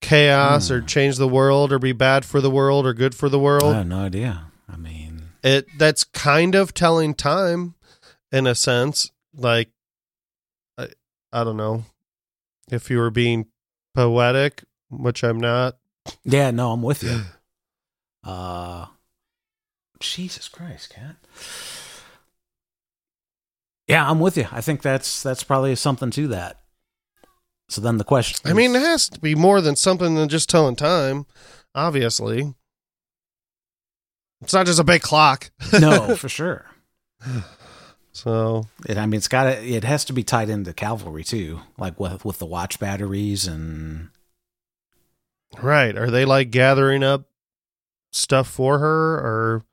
chaos 0.00 0.70
or 0.70 0.80
Hmm. 0.80 0.86
change 0.86 1.16
the 1.16 1.26
world 1.28 1.72
or 1.72 1.78
be 1.78 1.92
bad 1.92 2.24
for 2.24 2.40
the 2.40 2.50
world 2.50 2.86
or 2.86 2.92
good 2.94 3.14
for 3.14 3.28
the 3.28 3.38
world? 3.38 3.74
i 3.74 3.78
have 3.78 3.86
no 3.86 4.00
idea 4.00 4.46
i 4.68 4.76
mean 4.76 5.30
It 5.42 5.66
that's 5.78 6.04
kind 6.04 6.54
of 6.54 6.74
telling 6.74 7.14
time 7.14 7.74
in 8.32 8.46
a 8.46 8.54
sense. 8.54 9.10
Like 9.34 9.70
I, 10.78 10.88
I 11.32 11.44
don't 11.44 11.56
know 11.56 11.84
if 12.70 12.90
you 12.90 12.98
were 12.98 13.10
being 13.10 13.46
poetic, 13.94 14.64
which 14.90 15.22
I'm 15.24 15.38
not. 15.40 15.76
yeah 16.24 16.50
no 16.52 16.72
i'm 16.72 16.82
with 16.82 17.02
you 17.02 17.22
uh 18.24 18.86
jesus 20.00 20.46
christ 20.48 20.90
cat 20.90 21.16
yeah 23.88 24.08
i'm 24.08 24.20
with 24.20 24.36
you 24.36 24.46
i 24.52 24.60
think 24.60 24.82
that's 24.82 25.22
that's 25.22 25.42
probably 25.44 25.74
something 25.76 26.10
to 26.10 26.28
that 26.28 26.60
so 27.68 27.80
then 27.80 27.98
the 27.98 28.04
question 28.04 28.50
I 28.50 28.54
mean, 28.54 28.74
it 28.74 28.82
has 28.82 29.08
to 29.10 29.20
be 29.20 29.34
more 29.34 29.60
than 29.60 29.76
something 29.76 30.14
than 30.14 30.28
just 30.28 30.48
telling 30.48 30.76
time. 30.76 31.26
Obviously, 31.74 32.54
it's 34.40 34.54
not 34.54 34.66
just 34.66 34.80
a 34.80 34.84
big 34.84 35.02
clock. 35.02 35.50
no 35.80 36.16
for 36.16 36.28
sure 36.28 36.66
So 38.16 38.66
It, 38.88 38.96
I 38.96 39.04
mean, 39.04 39.18
it's 39.18 39.28
got 39.28 39.44
to. 39.44 39.62
It 39.62 39.84
has 39.84 40.06
to 40.06 40.14
be 40.14 40.22
tied 40.22 40.48
into 40.48 40.72
Kavalry 40.72 41.26
too, 41.26 41.60
like 41.76 42.00
with 42.00 42.24
with 42.24 42.38
the 42.38 42.46
watch 42.46 42.80
batteries 42.80 43.46
and 43.46 44.08
right, 45.60 45.94
are 45.94 46.10
they 46.10 46.24
like 46.24 46.50
gathering 46.50 47.04
up 47.04 47.26
stuff 48.12 48.48
for 48.48 48.78
her 48.78 49.16
or 49.16 49.64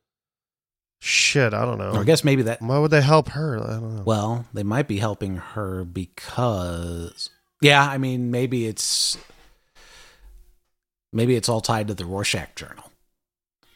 shit? 0.99 1.53
I 1.53 1.63
don't 1.63 1.77
know. 1.77 1.91
or 1.91 2.01
I 2.01 2.03
guess 2.03 2.25
maybe 2.25 2.41
that. 2.43 2.61
Why 2.61 2.79
would 2.79 2.91
they 2.91 3.01
help 3.01 3.29
her? 3.29 3.57
I 3.63 3.79
don't 3.79 3.95
know. 3.95 4.03
Well, 4.03 4.45
they 4.53 4.63
might 4.63 4.89
be 4.89 4.97
helping 4.97 5.37
her 5.37 5.85
because, 5.85 7.29
yeah, 7.63 7.87
I 7.87 7.97
mean, 7.97 8.29
maybe 8.31 8.67
it's 8.67 9.17
maybe 11.11 11.35
it's 11.35 11.49
all 11.49 11.61
tied 11.61 11.87
to 11.87 11.93
the 11.93 12.05
Rorschach 12.05 12.55
journal 12.55 12.91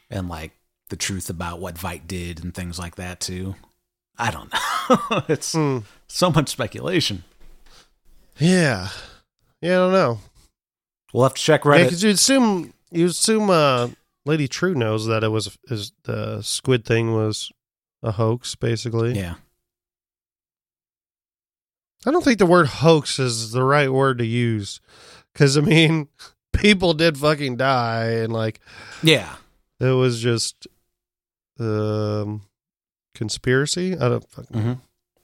and 0.10 0.30
like 0.30 0.52
the 0.89 0.95
truth 0.95 1.30
about 1.30 1.60
what 1.60 1.76
Veidt 1.76 2.08
did 2.08 2.43
and 2.43 2.54
things 2.54 2.80
like 2.80 2.95
that 2.95 3.19
too. 3.19 3.56
I 4.17 4.32
don't 4.32 4.52
know. 4.52 5.23
it's 5.30 5.54
Hmm. 5.54 5.80
so 6.08 6.32
much 6.32 6.50
speculation. 6.50 7.23
Yeah, 8.39 8.89
yeah, 9.62 9.73
I 9.73 9.76
don't 9.78 9.93
know. 9.93 10.19
We'll 11.13 11.23
have 11.23 11.34
to 11.36 11.41
check 11.41 11.65
Yeah, 11.65 11.71
Reddit. 11.71 11.84
because 11.86 12.04
you 12.04 12.10
assume 12.12 12.73
you 12.91 13.06
assume 13.08 13.50
uh, 13.50 13.89
Lady 14.26 14.47
Trieu 14.47 14.76
knows 14.76 15.06
that 15.08 15.23
it 15.23 15.30
was 15.30 15.58
is 15.69 15.91
the 16.04 16.41
squid 16.41 16.86
thing 16.86 17.13
was 17.13 17.52
a 18.04 18.12
hoax, 18.12 18.56
basically. 18.56 19.13
yeah. 19.17 19.36
I 22.08 22.12
don't 22.12 22.24
think 22.24 22.39
the 22.39 22.46
word 22.46 22.67
hoax 22.67 23.20
is 23.20 23.52
the 23.52 23.63
right 23.63 23.91
word 23.91 24.17
to 24.20 24.26
use, 24.26 24.80
because 25.34 25.58
I 25.58 25.62
mean, 25.62 26.08
people 26.54 26.93
did 26.93 27.17
fucking 27.17 27.58
die, 27.58 28.06
and 28.12 28.32
like 28.32 28.60
Yeah. 29.04 29.36
it 29.80 29.91
was 29.91 30.22
just 30.22 30.67
um 31.60 32.43
conspiracy. 33.13 33.93
I 33.98 34.10
don't 34.10 34.30
fucking 34.32 34.62
hmm 34.62 34.74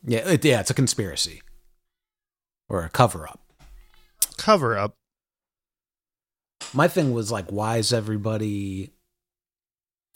Yeah. 0.04 0.28
It, 0.30 0.44
yeah. 0.46 0.60
It's 0.60 0.72
a 0.72 0.74
conspiracy 0.74 1.42
or 2.68 2.84
a 2.84 2.90
cover 2.90 3.28
up. 3.28 3.40
cover 4.38 4.78
up. 4.78 4.96
my 6.74 6.88
thing 6.88 7.14
was 7.14 7.32
like 7.32 7.50
why 7.50 7.78
is 7.78 7.94
everybody 7.94 8.92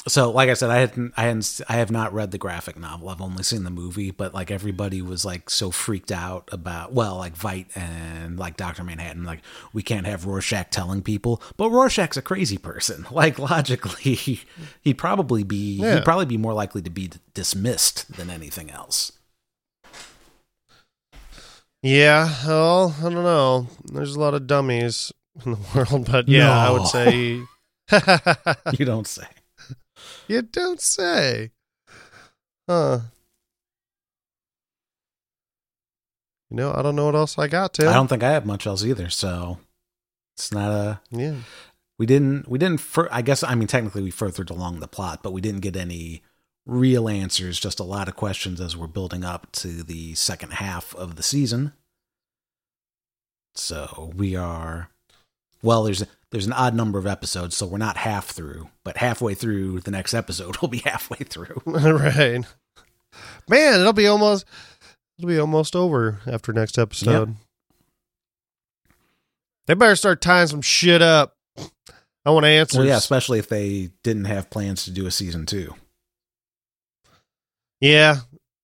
so 0.08 0.32
like 0.32 0.50
i 0.50 0.54
said 0.54 0.70
i 0.70 0.78
hadn't 0.78 1.14
i 1.18 1.24
hadn't 1.24 1.62
i 1.70 1.74
have 1.74 1.92
not 1.92 2.14
read 2.14 2.32
the 2.32 2.38
graphic 2.38 2.78
novel 2.78 3.10
i've 3.10 3.22
only 3.22 3.44
seen 3.44 3.64
the 3.64 3.70
movie 3.70 4.10
but 4.12 4.34
like 4.34 4.50
everybody 4.50 5.02
was 5.02 5.24
like 5.26 5.50
so 5.50 5.70
freaked 5.72 6.12
out 6.12 6.48
about 6.52 6.94
well 6.94 7.18
like 7.18 7.36
Veidt 7.38 7.66
and 7.76 8.40
like 8.40 8.58
dr 8.58 8.84
manhattan 8.84 9.24
like 9.24 9.42
we 9.74 9.84
can't 9.84 10.06
have 10.06 10.26
rorschach 10.26 10.70
telling 10.72 11.02
people 11.02 11.42
but 11.58 11.70
rorschach's 11.70 12.18
a 12.18 12.22
crazy 12.22 12.58
person 12.58 13.06
like 13.12 13.38
logically 13.38 14.14
he'd 14.82 14.98
probably 14.98 15.44
be 15.44 15.76
Yeah. 15.78 15.96
he'd 15.96 16.06
probably 16.06 16.26
be 16.26 16.38
more 16.38 16.54
likely 16.54 16.82
to 16.82 16.90
be 16.90 17.12
dismissed 17.34 18.12
than 18.16 18.30
anything 18.30 18.72
else 18.72 19.12
Yeah, 21.84 22.34
well, 22.46 22.96
I 23.00 23.04
don't 23.04 23.24
know. 23.24 23.68
There's 23.86 24.16
a 24.16 24.20
lot 24.20 24.34
of 24.34 24.48
dummies 24.48 25.12
in 25.46 25.52
the 25.52 25.60
world, 25.76 26.10
but 26.12 26.28
yeah, 26.28 26.50
I 26.52 26.72
would 26.72 26.88
say 26.88 27.42
You 28.78 28.86
don't 28.86 29.08
say. 29.08 29.28
You 30.28 30.42
don't 30.42 30.82
say. 30.82 31.52
Huh. 32.68 33.00
You 36.50 36.58
know, 36.58 36.74
I 36.74 36.82
don't 36.82 36.96
know 36.96 37.06
what 37.06 37.16
else 37.16 37.38
I 37.38 37.48
got, 37.48 37.74
Tim. 37.74 37.88
I 37.90 37.94
don't 37.94 38.08
think 38.08 38.24
I 38.24 38.32
have 38.32 38.46
much 38.46 38.66
else 38.66 38.84
either. 38.84 39.10
So 39.10 39.60
it's 40.36 40.52
not 40.52 40.72
a. 40.72 41.02
yeah. 41.12 41.36
We 42.00 42.06
didn't. 42.06 42.48
We 42.48 42.60
didn't. 42.60 42.80
Fur, 42.80 43.10
I 43.12 43.22
guess. 43.22 43.44
I 43.44 43.56
mean, 43.56 43.68
technically, 43.68 44.04
we 44.04 44.12
furthered 44.12 44.50
along 44.50 44.80
the 44.80 44.88
plot, 44.88 45.22
but 45.24 45.34
we 45.34 45.42
didn't 45.42 45.62
get 45.62 45.76
any 45.76 46.22
real 46.66 47.10
answers. 47.10 47.60
Just 47.60 47.80
a 47.80 47.84
lot 47.84 48.08
of 48.08 48.16
questions 48.16 48.62
as 48.62 48.78
we're 48.78 48.88
building 48.88 49.24
up 49.26 49.52
to 49.54 49.84
the 49.84 50.14
second 50.16 50.54
half 50.54 50.96
of 50.96 51.16
the 51.16 51.24
season. 51.24 51.74
So 53.56 54.14
we 54.16 54.36
are. 54.36 54.90
Well, 55.62 55.84
there's 55.84 56.04
there's 56.32 56.46
an 56.46 56.54
odd 56.54 56.76
number 56.76 57.00
of 57.00 57.08
episodes, 57.08 57.56
so 57.56 57.66
we're 57.66 57.78
not 57.78 57.98
half 57.98 58.28
through. 58.28 58.70
But 58.84 58.98
halfway 58.98 59.34
through 59.34 59.82
the 59.82 59.92
next 59.92 60.14
episode, 60.14 60.58
we'll 60.62 60.70
be 60.70 60.80
halfway 60.80 61.18
through. 61.18 61.62
right. 61.66 62.44
Man, 63.50 63.80
it'll 63.80 63.94
be 63.94 64.08
almost 64.08 64.46
it'll 65.18 65.30
be 65.30 65.40
almost 65.40 65.76
over 65.76 66.20
after 66.28 66.54
next 66.54 66.78
episode. 66.78 67.36
They 69.66 69.74
better 69.74 69.96
start 69.96 70.22
tying 70.22 70.48
some 70.48 70.62
shit 70.62 71.02
up. 71.02 71.36
I 72.26 72.30
want 72.32 72.46
answers. 72.46 72.78
Well, 72.78 72.88
yeah, 72.88 72.98
especially 72.98 73.40
if 73.40 73.50
they 73.50 73.90
didn't 74.04 74.26
have 74.26 74.50
plans 74.50 74.84
to 74.86 74.92
do 74.92 75.06
a 75.08 75.12
season 75.12 75.46
two. 75.46 75.74
Yeah. 77.80 78.18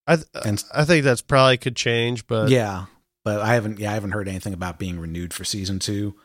I 0.05 0.17
th- 0.17 0.27
And- 0.43 0.63
I 0.73 0.83
think 0.85 1.03
that's 1.05 1.21
probably 1.21 1.57
could 1.57 1.75
change, 1.75 2.27
but 2.27 2.49
yeah, 2.49 2.85
but 3.23 3.39
I 3.39 3.53
haven't. 3.53 3.79
Yeah, 3.79 3.91
I 3.91 3.93
haven't 3.93 4.11
heard 4.11 4.27
anything 4.27 4.53
about 4.53 4.77
being 4.79 4.99
renewed 4.99 5.33
for 5.33 5.45
season 5.45 5.79
two. 5.79 6.15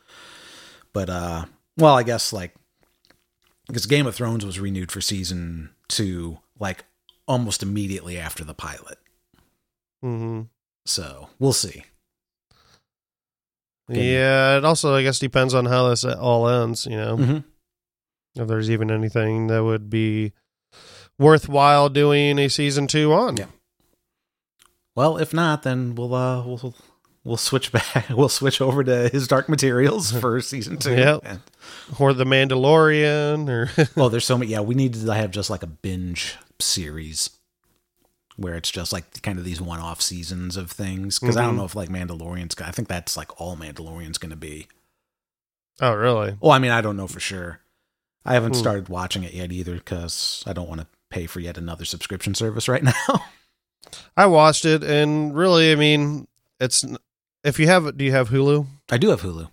But 0.93 1.11
uh, 1.11 1.45
well, 1.77 1.95
I 1.97 2.03
guess 2.03 2.33
like 2.33 2.55
because 3.67 3.87
Game 3.87 4.07
of 4.07 4.15
Thrones 4.15 4.45
was 4.45 4.59
renewed 4.61 4.91
for 4.91 5.01
season 5.01 5.71
two, 5.89 6.39
like 6.59 6.85
almost 7.27 7.63
immediately 7.63 8.19
after 8.19 8.43
the 8.45 8.55
pilot. 8.55 8.99
Mhm. 10.05 10.49
So 10.87 11.29
we'll 11.39 11.53
see. 11.53 11.85
Okay. 13.91 14.13
yeah. 14.15 14.57
It 14.59 14.65
also, 14.65 14.95
I 14.95 15.03
guess, 15.03 15.19
depends 15.19 15.55
on 15.55 15.65
how 15.67 15.89
this 15.89 16.05
all 16.05 16.49
ends. 16.49 16.87
You 16.87 16.97
know, 16.97 17.17
Mhm. 17.17 17.45
if 18.37 18.47
there's 18.49 18.71
even 18.71 18.91
anything 18.91 19.47
that 19.49 19.65
would 19.65 19.89
be 19.91 20.33
worthwhile 21.19 21.89
doing 21.89 22.39
a 22.39 22.49
season 22.49 22.87
two 22.87 23.13
on. 23.13 23.37
Yeah. 23.37 23.47
Well, 24.95 25.17
if 25.19 25.33
not, 25.33 25.63
then 25.63 25.95
we'll 25.95 26.15
uh 26.15 26.45
we'll 26.45 26.75
we'll 27.29 27.37
switch 27.37 27.71
back. 27.71 28.09
We'll 28.11 28.29
switch 28.29 28.61
over 28.61 28.83
to 28.83 29.09
his 29.11 29.29
Dark 29.29 29.49
Materials 29.49 30.11
for 30.21 30.41
season 30.41 30.79
two. 30.79 30.97
Yep. 30.97 31.21
And- 31.25 31.41
Or 31.99 32.13
the 32.13 32.25
Mandalorian, 32.25 33.49
or 33.49 33.71
well, 33.95 34.09
there's 34.11 34.25
so 34.27 34.37
many. 34.39 34.51
Yeah, 34.51 34.61
we 34.61 34.75
need 34.75 34.95
to 34.95 35.11
have 35.15 35.31
just 35.31 35.51
like 35.51 35.63
a 35.63 35.67
binge 35.67 36.37
series 36.59 37.31
where 38.37 38.55
it's 38.55 38.71
just 38.71 38.93
like 38.93 39.21
kind 39.23 39.39
of 39.39 39.45
these 39.45 39.61
one-off 39.61 40.01
seasons 40.01 40.57
of 40.57 40.71
things. 40.71 41.19
Because 41.19 41.37
I 41.37 41.43
don't 41.43 41.55
Mhm. 41.55 41.59
know 41.59 41.65
if 41.65 41.75
like 41.77 41.89
Mandalorian's. 41.89 42.55
I 42.61 42.71
think 42.71 42.89
that's 42.89 43.17
like 43.17 43.41
all 43.41 43.57
Mandalorian's 43.57 44.19
going 44.19 44.31
to 44.31 44.37
be. 44.37 44.67
oh, 45.81 45.93
really? 45.93 46.37
Well, 46.41 46.53
I 46.53 46.59
mean, 46.59 46.71
I 46.73 46.81
don't 46.81 46.97
know 46.97 47.07
for 47.07 47.21
sure. 47.21 47.61
I 48.25 48.35
haven't 48.35 48.55
Hmm. 48.55 48.61
started 48.61 48.89
watching 48.89 49.23
it 49.25 49.33
yet 49.33 49.53
either 49.53 49.75
because 49.75 50.43
I 50.47 50.53
don't 50.53 50.69
want 50.69 50.81
to 50.81 50.87
pay 51.11 51.27
for 51.27 51.41
yet 51.41 51.57
another 51.59 51.85
subscription 51.85 52.35
service 52.35 52.69
right 52.69 52.83
now. 52.83 53.25
I 54.17 54.27
watched 54.27 54.65
it, 54.65 54.83
and 54.85 55.35
really, 55.35 55.73
I 55.73 55.77
mean, 55.77 56.27
it's 56.61 56.85
if 57.45 57.59
you 57.59 57.67
have 57.67 57.97
do 57.97 58.05
you 58.05 58.13
have 58.13 58.31
Hulu? 58.31 58.67
I 58.91 58.99
do 58.99 59.11
have 59.11 59.23
Hulu. 59.23 59.51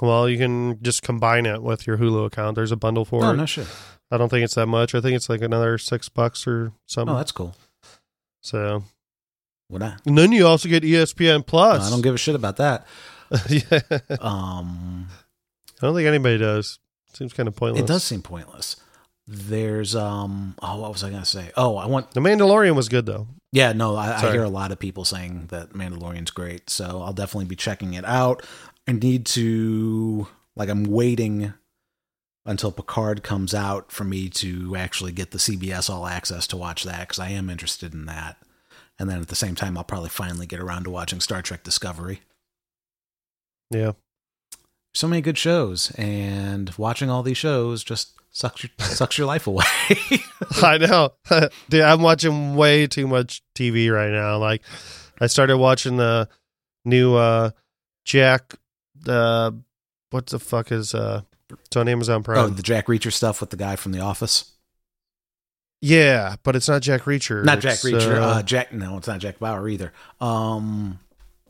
Well, 0.00 0.28
you 0.28 0.38
can 0.38 0.82
just 0.82 1.02
combine 1.02 1.46
it 1.46 1.62
with 1.62 1.86
your 1.86 1.98
Hulu 1.98 2.26
account. 2.26 2.54
There's 2.54 2.72
a 2.72 2.76
bundle 2.76 3.04
for 3.04 3.22
it. 3.22 3.26
Oh 3.26 3.30
it. 3.32 3.36
no 3.36 3.46
shit. 3.46 3.66
I 4.10 4.16
don't 4.16 4.28
think 4.28 4.44
it's 4.44 4.54
that 4.54 4.66
much. 4.66 4.94
I 4.94 5.00
think 5.00 5.14
it's 5.16 5.28
like 5.28 5.40
another 5.42 5.78
six 5.78 6.08
bucks 6.08 6.46
or 6.46 6.72
something. 6.86 7.14
Oh, 7.14 7.18
that's 7.18 7.32
cool. 7.32 7.54
so, 8.40 8.82
What 9.68 9.82
I? 9.82 9.96
and 10.06 10.18
then 10.18 10.32
you 10.32 10.46
also 10.46 10.68
get 10.68 10.82
ESPN 10.82 11.46
Plus. 11.46 11.86
I 11.86 11.90
don't 11.90 12.02
give 12.02 12.14
a 12.14 12.18
shit 12.18 12.34
about 12.34 12.56
that. 12.56 12.86
yeah. 13.48 13.80
Um, 14.20 15.08
I 15.80 15.86
don't 15.86 15.94
think 15.94 16.08
anybody 16.08 16.38
does. 16.38 16.78
Seems 17.14 17.32
kind 17.32 17.48
of 17.48 17.56
pointless. 17.56 17.82
it 17.82 17.86
does 17.86 18.04
seem 18.04 18.22
pointless. 18.22 18.76
There's 19.32 19.94
um. 19.94 20.56
Oh, 20.60 20.80
what 20.80 20.90
was 20.90 21.04
I 21.04 21.10
gonna 21.10 21.24
say? 21.24 21.52
Oh, 21.56 21.76
I 21.76 21.86
want. 21.86 22.10
The 22.10 22.20
Mandalorian 22.20 22.74
was 22.74 22.88
good 22.88 23.06
though. 23.06 23.28
Yeah, 23.52 23.72
no, 23.72 23.94
I, 23.94 24.16
I 24.16 24.32
hear 24.32 24.42
a 24.42 24.48
lot 24.48 24.72
of 24.72 24.80
people 24.80 25.04
saying 25.04 25.46
that 25.50 25.70
Mandalorian's 25.70 26.32
great, 26.32 26.68
so 26.68 27.00
I'll 27.00 27.12
definitely 27.12 27.44
be 27.44 27.54
checking 27.54 27.94
it 27.94 28.04
out. 28.04 28.44
I 28.88 28.92
need 28.92 29.26
to 29.26 30.26
like 30.56 30.68
I'm 30.68 30.82
waiting 30.82 31.54
until 32.44 32.72
Picard 32.72 33.22
comes 33.22 33.54
out 33.54 33.92
for 33.92 34.02
me 34.02 34.28
to 34.30 34.74
actually 34.74 35.12
get 35.12 35.30
the 35.30 35.38
CBS 35.38 35.88
All 35.88 36.08
Access 36.08 36.48
to 36.48 36.56
watch 36.56 36.82
that 36.82 37.06
because 37.06 37.20
I 37.20 37.28
am 37.28 37.48
interested 37.48 37.94
in 37.94 38.06
that. 38.06 38.36
And 38.98 39.08
then 39.08 39.20
at 39.20 39.28
the 39.28 39.36
same 39.36 39.54
time, 39.54 39.78
I'll 39.78 39.84
probably 39.84 40.08
finally 40.08 40.46
get 40.46 40.58
around 40.58 40.84
to 40.84 40.90
watching 40.90 41.20
Star 41.20 41.40
Trek 41.40 41.62
Discovery. 41.62 42.22
Yeah. 43.70 43.92
So 44.94 45.06
many 45.06 45.22
good 45.22 45.38
shows, 45.38 45.92
and 45.92 46.70
watching 46.76 47.10
all 47.10 47.22
these 47.22 47.36
shows 47.38 47.84
just 47.84 48.12
sucks 48.32 48.62
your 48.64 48.70
sucks 48.80 49.16
your 49.18 49.26
life 49.26 49.46
away. 49.46 49.64
I 50.62 50.78
know. 50.78 51.12
Dude, 51.68 51.82
I'm 51.82 52.02
watching 52.02 52.56
way 52.56 52.86
too 52.86 53.06
much 53.06 53.42
TV 53.54 53.92
right 53.92 54.10
now. 54.10 54.38
Like 54.38 54.62
I 55.20 55.26
started 55.28 55.58
watching 55.58 55.96
the 55.96 56.28
new 56.84 57.14
uh 57.14 57.50
Jack 58.04 58.54
uh 59.06 59.52
what 60.10 60.26
the 60.26 60.38
fuck 60.40 60.72
is 60.72 60.94
uh 60.94 61.22
it's 61.50 61.76
on 61.76 61.88
Amazon 61.88 62.22
Prime. 62.22 62.38
oh, 62.38 62.48
the 62.48 62.62
Jack 62.62 62.86
Reacher 62.86 63.12
stuff 63.12 63.40
with 63.40 63.50
the 63.50 63.56
guy 63.56 63.76
from 63.76 63.92
The 63.92 64.00
Office. 64.00 64.52
yeah, 65.80 66.36
but 66.42 66.56
it's 66.56 66.68
not 66.68 66.82
Jack 66.82 67.02
Reacher. 67.02 67.44
not 67.44 67.60
Jack 67.60 67.74
It's, 67.74 67.84
Reacher. 67.84 68.16
uh, 68.20 68.26
Uh, 68.38 68.42
Jack. 68.42 68.72
No, 68.72 68.96
it's 68.96 69.06
not 69.08 69.18
Jack 69.20 69.38
Bauer 69.38 69.68
either. 69.68 69.92
Um, 70.20 70.98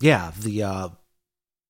yeah, 0.01 0.33
the 0.39 0.63
uh, 0.63 0.89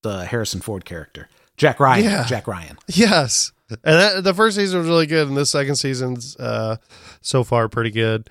the 0.03 0.27
Harrison 0.27 0.61
Ford 0.61 0.85
character, 0.85 1.29
Jack 1.61 1.79
Ryan. 1.79 2.05
Yeah. 2.05 2.25
Jack 2.27 2.47
Ryan. 2.49 2.79
Yes. 2.89 3.53
And 3.71 3.79
that, 3.85 4.25
the 4.25 4.35
first 4.35 4.57
season 4.57 4.79
was 4.81 4.89
really 4.89 5.07
good, 5.07 5.29
and 5.29 5.37
the 5.37 5.45
second 5.47 5.77
season's 5.77 6.35
uh, 6.37 6.79
so 7.21 7.45
far 7.45 7.69
pretty 7.69 7.91
good. 7.91 8.29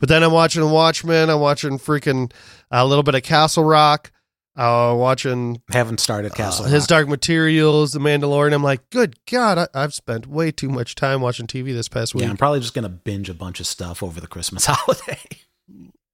But 0.00 0.08
then 0.08 0.22
I'm 0.24 0.32
watching 0.32 0.68
Watchmen. 0.68 1.30
I'm 1.30 1.40
watching 1.40 1.78
freaking 1.78 2.30
a 2.70 2.84
little 2.84 3.02
bit 3.04 3.14
of 3.14 3.22
Castle 3.22 3.64
Rock. 3.64 4.10
Uh, 4.54 4.92
watching 4.98 5.62
Haven't 5.70 5.98
started 6.00 6.34
Castle. 6.34 6.66
uh, 6.66 6.68
His 6.68 6.86
Dark 6.86 7.08
Materials, 7.08 7.92
The 7.92 8.00
Mandalorian. 8.00 8.52
I'm 8.52 8.62
like, 8.62 8.90
good 8.90 9.14
God, 9.30 9.56
I, 9.56 9.68
I've 9.72 9.94
spent 9.94 10.26
way 10.26 10.50
too 10.50 10.68
much 10.68 10.94
time 10.94 11.22
watching 11.22 11.46
TV 11.46 11.72
this 11.72 11.88
past 11.88 12.14
week. 12.14 12.24
Yeah, 12.24 12.30
I'm 12.30 12.36
probably 12.36 12.60
just 12.60 12.74
gonna 12.74 12.90
binge 12.90 13.30
a 13.30 13.34
bunch 13.34 13.60
of 13.60 13.66
stuff 13.66 14.02
over 14.02 14.20
the 14.20 14.26
Christmas 14.26 14.66
holiday. 14.68 15.20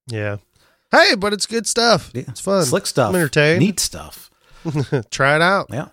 Yeah. 0.06 0.36
Hey, 0.92 1.16
but 1.16 1.32
it's 1.32 1.46
good 1.46 1.66
stuff. 1.66 2.12
Yeah. 2.14 2.22
It's 2.28 2.40
fun. 2.40 2.64
Slick 2.64 2.86
stuff. 2.86 3.08
I'm 3.10 3.16
entertained. 3.16 3.58
Neat 3.60 3.80
stuff. 3.80 4.30
Try 5.10 5.34
it 5.34 5.42
out. 5.42 5.66
Yeah. 5.70 5.88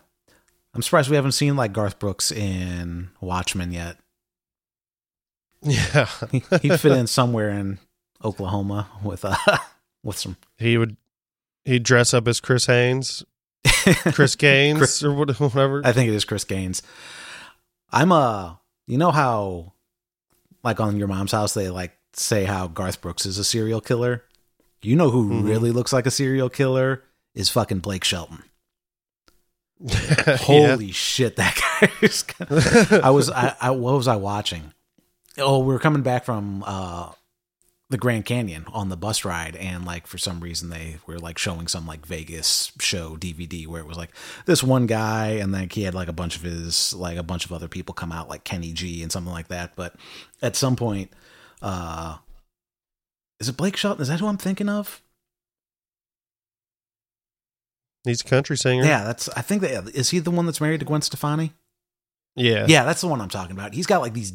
I'm 0.75 0.81
surprised 0.81 1.09
we 1.09 1.15
haven't 1.15 1.31
seen 1.31 1.55
like 1.55 1.71
Garth 1.73 1.97
Brooks 1.99 2.31
in 2.31 3.09
Watchmen 3.21 3.71
yet. 3.71 3.97
Yeah. 5.61 6.07
He, 6.31 6.43
he'd 6.61 6.79
fit 6.79 6.91
in 6.91 7.07
somewhere 7.07 7.49
in 7.49 7.79
Oklahoma 8.23 8.87
with 9.03 9.23
uh 9.25 9.35
with 10.03 10.17
some 10.17 10.37
he 10.57 10.77
would 10.77 10.97
he'd 11.63 11.83
dress 11.83 12.13
up 12.13 12.27
as 12.27 12.39
Chris 12.39 12.65
Haynes, 12.67 13.23
Chris 14.13 14.35
Gaines, 14.37 14.77
Chris- 14.77 15.03
or 15.03 15.13
whatever. 15.13 15.81
I 15.83 15.91
think 15.91 16.09
it 16.09 16.13
is 16.15 16.25
Chris 16.25 16.43
Gaines. 16.43 16.81
I'm 17.91 18.11
a, 18.11 18.59
you 18.87 18.97
know 18.97 19.11
how, 19.11 19.73
like 20.63 20.79
on 20.79 20.97
your 20.97 21.07
mom's 21.07 21.31
house, 21.31 21.53
they 21.53 21.69
like 21.69 21.93
say 22.13 22.43
how 22.43 22.67
Garth 22.67 23.01
Brooks 23.01 23.25
is 23.25 23.37
a 23.37 23.43
serial 23.43 23.79
killer. 23.81 24.23
You 24.81 24.95
know 24.95 25.09
who 25.09 25.29
Mhm. 25.31 25.47
really 25.47 25.71
looks 25.71 25.93
like 25.93 26.05
a 26.05 26.11
serial 26.11 26.49
killer 26.49 27.03
is 27.33 27.49
fucking 27.49 27.79
Blake 27.79 28.03
Shelton. 28.03 28.43
Yeah. 29.81 30.37
Holy 30.37 30.91
shit, 30.91 31.35
that 31.35 31.55
guy 31.81 31.91
is. 32.01 32.23
I 33.03 33.09
was, 33.09 33.29
I, 33.29 33.55
I, 33.59 33.71
what 33.71 33.93
was 33.95 34.07
I 34.07 34.15
watching? 34.15 34.73
Oh, 35.37 35.59
we 35.59 35.73
were 35.73 35.79
coming 35.79 36.01
back 36.01 36.23
from 36.23 36.63
uh 36.65 37.11
the 37.89 37.97
Grand 37.97 38.25
Canyon 38.25 38.65
on 38.73 38.89
the 38.89 38.97
bus 38.97 39.25
ride, 39.25 39.55
and 39.57 39.85
like 39.85 40.07
for 40.07 40.17
some 40.17 40.39
reason 40.39 40.69
they 40.69 40.97
were 41.05 41.19
like 41.19 41.37
showing 41.37 41.67
some 41.67 41.85
like 41.85 42.05
Vegas 42.05 42.71
show 42.79 43.15
DVD 43.17 43.67
where 43.67 43.81
it 43.81 43.87
was 43.87 43.97
like 43.97 44.11
this 44.45 44.63
one 44.63 44.87
guy, 44.87 45.27
and 45.31 45.53
then 45.53 45.69
he 45.69 45.83
had 45.83 45.93
like 45.93 46.07
a 46.07 46.13
bunch 46.13 46.35
of 46.37 46.41
his 46.43 46.93
like 46.93 47.17
a 47.17 47.23
bunch 47.23 47.45
of 47.45 47.51
other 47.51 47.67
people 47.67 47.93
come 47.93 48.11
out, 48.11 48.29
like 48.29 48.43
Kenny 48.43 48.71
G 48.71 49.03
and 49.03 49.11
something 49.11 49.33
like 49.33 49.49
that. 49.49 49.75
But 49.75 49.95
at 50.41 50.55
some 50.55 50.75
point, 50.75 51.11
uh 51.61 52.17
is 53.39 53.49
it 53.49 53.57
Blake 53.57 53.75
Shelton? 53.77 54.01
Is 54.01 54.07
that 54.07 54.19
who 54.21 54.27
I'm 54.27 54.37
thinking 54.37 54.69
of? 54.69 55.01
He's 58.05 58.21
a 58.21 58.23
country 58.23 58.55
singer. 58.57 58.85
Yeah, 58.85 59.03
that's. 59.03 59.27
I 59.29 59.41
think 59.41 59.61
that 59.63 59.89
is 59.95 60.09
he 60.11 60.19
the 60.19 60.31
one 60.31 60.45
that's 60.45 60.61
married 60.61 60.79
to 60.79 60.85
Gwen 60.85 61.01
Stefani. 61.01 61.51
Yeah. 62.35 62.65
Yeah, 62.67 62.83
that's 62.85 63.01
the 63.01 63.07
one 63.07 63.19
I'm 63.21 63.29
talking 63.29 63.55
about. 63.55 63.73
He's 63.73 63.85
got 63.87 64.01
like 64.01 64.13
these 64.13 64.33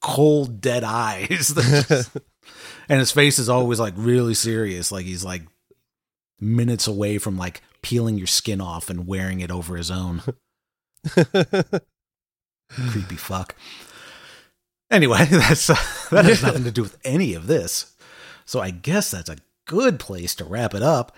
cold, 0.00 0.60
dead 0.60 0.84
eyes, 0.84 1.52
just- 1.88 2.16
and 2.88 2.98
his 2.98 3.12
face 3.12 3.38
is 3.38 3.48
always 3.48 3.78
like 3.80 3.94
really 3.96 4.34
serious. 4.34 4.90
Like 4.92 5.04
he's 5.06 5.24
like 5.24 5.42
minutes 6.40 6.86
away 6.86 7.18
from 7.18 7.36
like 7.36 7.60
peeling 7.82 8.16
your 8.18 8.26
skin 8.26 8.60
off 8.60 8.88
and 8.90 9.06
wearing 9.06 9.40
it 9.40 9.50
over 9.50 9.76
his 9.76 9.90
own. 9.90 10.22
Creepy 12.70 13.16
fuck. 13.16 13.54
Anyway, 14.90 15.24
that's 15.30 15.70
uh, 15.70 15.76
that 16.10 16.24
has 16.24 16.42
nothing 16.42 16.64
to 16.64 16.70
do 16.70 16.82
with 16.82 16.98
any 17.04 17.34
of 17.34 17.46
this. 17.46 17.94
So 18.44 18.60
I 18.60 18.70
guess 18.70 19.10
that's 19.10 19.28
a 19.28 19.36
good 19.66 19.98
place 20.00 20.34
to 20.36 20.44
wrap 20.44 20.74
it 20.74 20.82
up. 20.82 21.16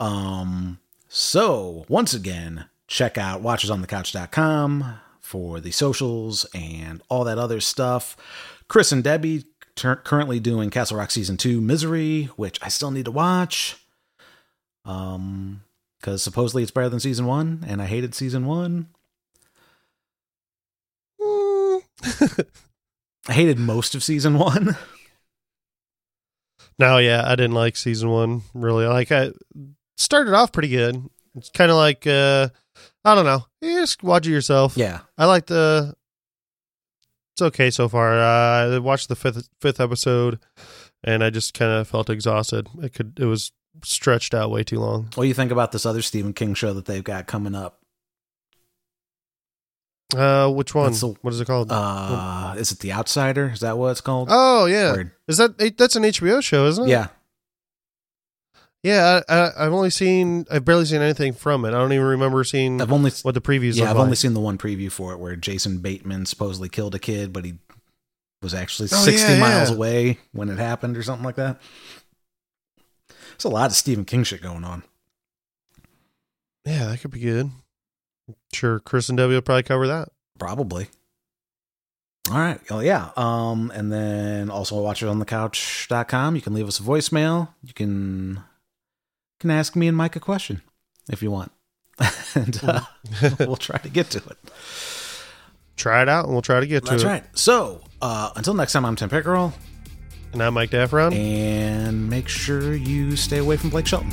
Um, 0.00 0.78
so 1.14 1.84
once 1.88 2.12
again, 2.12 2.64
check 2.88 3.16
out 3.16 3.40
watchersonthecouch.com 3.40 4.98
for 5.20 5.60
the 5.60 5.70
socials 5.70 6.44
and 6.52 7.00
all 7.08 7.22
that 7.22 7.38
other 7.38 7.60
stuff. 7.60 8.16
Chris 8.66 8.90
and 8.90 9.04
Debbie 9.04 9.44
ter- 9.76 9.94
currently 9.94 10.40
doing 10.40 10.70
Castle 10.70 10.96
Rock 10.98 11.12
season 11.12 11.36
two, 11.36 11.60
Misery, 11.60 12.24
which 12.34 12.58
I 12.62 12.68
still 12.68 12.90
need 12.90 13.04
to 13.04 13.12
watch. 13.12 13.76
Um, 14.84 15.62
because 16.00 16.20
supposedly 16.20 16.62
it's 16.62 16.72
better 16.72 16.88
than 16.88 16.98
season 16.98 17.26
one, 17.26 17.64
and 17.64 17.80
I 17.80 17.86
hated 17.86 18.14
season 18.16 18.44
one. 18.44 18.88
Mm. 21.20 21.80
I 23.28 23.32
hated 23.32 23.60
most 23.60 23.94
of 23.94 24.02
season 24.02 24.36
one. 24.36 24.76
no, 26.76 26.98
yeah, 26.98 27.22
I 27.24 27.36
didn't 27.36 27.54
like 27.54 27.76
season 27.76 28.10
one 28.10 28.42
really. 28.52 28.84
Like 28.86 29.12
I 29.12 29.30
started 29.96 30.34
off 30.34 30.52
pretty 30.52 30.68
good. 30.68 31.02
It's 31.36 31.50
kind 31.50 31.70
of 31.70 31.76
like 31.76 32.06
uh 32.06 32.48
I 33.04 33.14
don't 33.14 33.24
know. 33.26 33.44
You 33.60 33.80
just 33.80 34.02
watch 34.02 34.26
it 34.26 34.30
yourself. 34.30 34.76
yeah, 34.76 35.00
I 35.18 35.26
like 35.26 35.46
the. 35.46 35.94
It's 37.34 37.42
okay 37.42 37.70
so 37.70 37.88
far. 37.88 38.18
Uh, 38.18 38.74
I 38.74 38.78
watched 38.78 39.08
the 39.08 39.16
fifth 39.16 39.48
fifth 39.60 39.80
episode, 39.80 40.38
and 41.02 41.22
I 41.24 41.30
just 41.30 41.52
kind 41.52 41.72
of 41.72 41.88
felt 41.88 42.08
exhausted. 42.08 42.68
It 42.82 42.94
could. 42.94 43.18
It 43.18 43.24
was 43.26 43.52
stretched 43.82 44.32
out 44.34 44.50
way 44.52 44.62
too 44.62 44.78
long. 44.78 45.10
what 45.16 45.24
do 45.24 45.28
you 45.28 45.34
think 45.34 45.50
about 45.50 45.72
this 45.72 45.84
other 45.84 46.00
Stephen 46.00 46.32
King 46.32 46.54
show 46.54 46.72
that 46.74 46.84
they've 46.86 47.02
got 47.04 47.26
coming 47.26 47.54
up? 47.56 47.80
Uh, 50.16 50.48
which 50.50 50.74
one? 50.74 50.92
The- 50.92 51.16
what 51.22 51.32
is 51.34 51.40
it 51.40 51.46
called? 51.46 51.68
Uh, 51.72 52.54
is 52.56 52.70
it 52.70 52.78
The 52.78 52.92
Outsider? 52.92 53.50
Is 53.52 53.60
that 53.60 53.76
what 53.76 53.90
it's 53.90 54.00
called? 54.00 54.28
oh 54.30 54.66
yeah, 54.66 54.94
is 55.26 55.38
that 55.38 55.58
that's 55.76 55.96
an 55.96 56.04
HBO 56.04 56.40
show, 56.42 56.66
isn't 56.68 56.84
it? 56.86 56.90
yeah. 56.90 57.08
Yeah. 58.84 59.22
I, 59.28 59.34
I, 59.34 59.66
I've 59.66 59.72
only 59.72 59.90
seen. 59.90 60.46
I've 60.50 60.64
barely 60.64 60.84
seen 60.84 61.02
anything 61.02 61.32
from 61.32 61.64
it. 61.64 61.68
I 61.68 61.72
don't 61.72 61.92
even 61.92 62.06
remember 62.06 62.44
seeing 62.44 62.80
I've 62.80 62.92
only 62.92 63.10
what 63.22 63.34
the 63.34 63.40
previews. 63.40 63.76
yeah, 63.76 63.90
I've 63.90 63.96
like. 63.96 64.04
only 64.04 64.16
seen 64.16 64.34
the 64.34 64.40
one 64.40 64.58
preview 64.58 64.92
for 64.92 65.12
it 65.12 65.18
where 65.18 65.34
Jason 65.34 65.78
Bateman 65.78 66.26
supposedly 66.26 66.68
killed 66.68 66.94
a 66.94 66.98
kid, 67.00 67.32
but 67.32 67.44
he 67.44 67.54
was 68.42 68.54
actually 68.54 68.90
Oh, 68.92 68.96
60 68.96 69.32
yeah, 69.32 69.40
miles 69.40 69.70
yeah. 69.70 69.76
away 69.76 70.18
when 70.32 70.48
it 70.50 70.58
happened 70.58 70.96
or 70.96 71.02
something 71.02 71.24
like 71.24 71.36
that. 71.36 71.60
There's 73.08 73.44
a 73.44 73.48
lot 73.48 73.70
of 73.70 73.76
Stephen 73.76 74.04
King 74.04 74.22
shit 74.22 74.42
going 74.42 74.62
on. 74.64 74.84
Yeah, 76.64 76.86
that 76.86 77.00
could 77.00 77.10
be 77.10 77.20
good. 77.20 77.50
Sure, 78.52 78.80
Chris 78.80 79.08
and 79.08 79.18
Debbie 79.18 79.34
will 79.34 79.42
probably 79.42 79.64
cover 79.64 79.86
that. 79.88 80.08
Probably. 80.38 80.88
All 82.30 82.38
right. 82.38 82.58
Well, 82.70 82.82
yeah. 82.82 83.10
Um, 83.16 83.70
and 83.74 83.92
then 83.92 84.48
also 84.50 84.76
watchersonthecouch.com. 84.82 86.36
You 86.36 86.42
can 86.42 86.54
leave 86.54 86.66
us 86.68 86.80
a 86.80 86.82
voicemail. 86.82 87.48
You 87.62 87.74
can 87.74 88.40
can 89.44 89.50
ask 89.50 89.76
me 89.76 89.86
and 89.88 89.94
Mike 89.96 90.16
a 90.16 90.20
question 90.20 90.62
if 91.10 91.22
you 91.22 91.30
want. 91.30 91.52
and 92.34 92.58
uh, 92.64 92.80
we'll 93.40 93.56
try 93.56 93.76
to 93.76 93.90
get 93.90 94.08
to 94.10 94.18
it. 94.18 94.38
Try 95.76 96.00
it 96.00 96.08
out, 96.08 96.24
and 96.24 96.32
we'll 96.32 96.40
try 96.40 96.60
to 96.60 96.66
get 96.66 96.86
to 96.86 96.92
That's 96.92 97.02
it. 97.02 97.06
right. 97.06 97.24
So, 97.34 97.82
uh, 98.00 98.30
until 98.36 98.54
next 98.54 98.72
time, 98.72 98.86
I'm 98.86 98.96
Tim 98.96 99.10
Pickerel, 99.10 99.52
And 100.32 100.42
I'm 100.42 100.54
Mike 100.54 100.70
Daffron. 100.70 101.14
and 101.14 102.08
make 102.08 102.26
sure 102.26 102.74
you 102.74 103.16
stay 103.16 103.36
away 103.36 103.58
from 103.58 103.68
Blake 103.68 103.86
Shelton. 103.86 104.10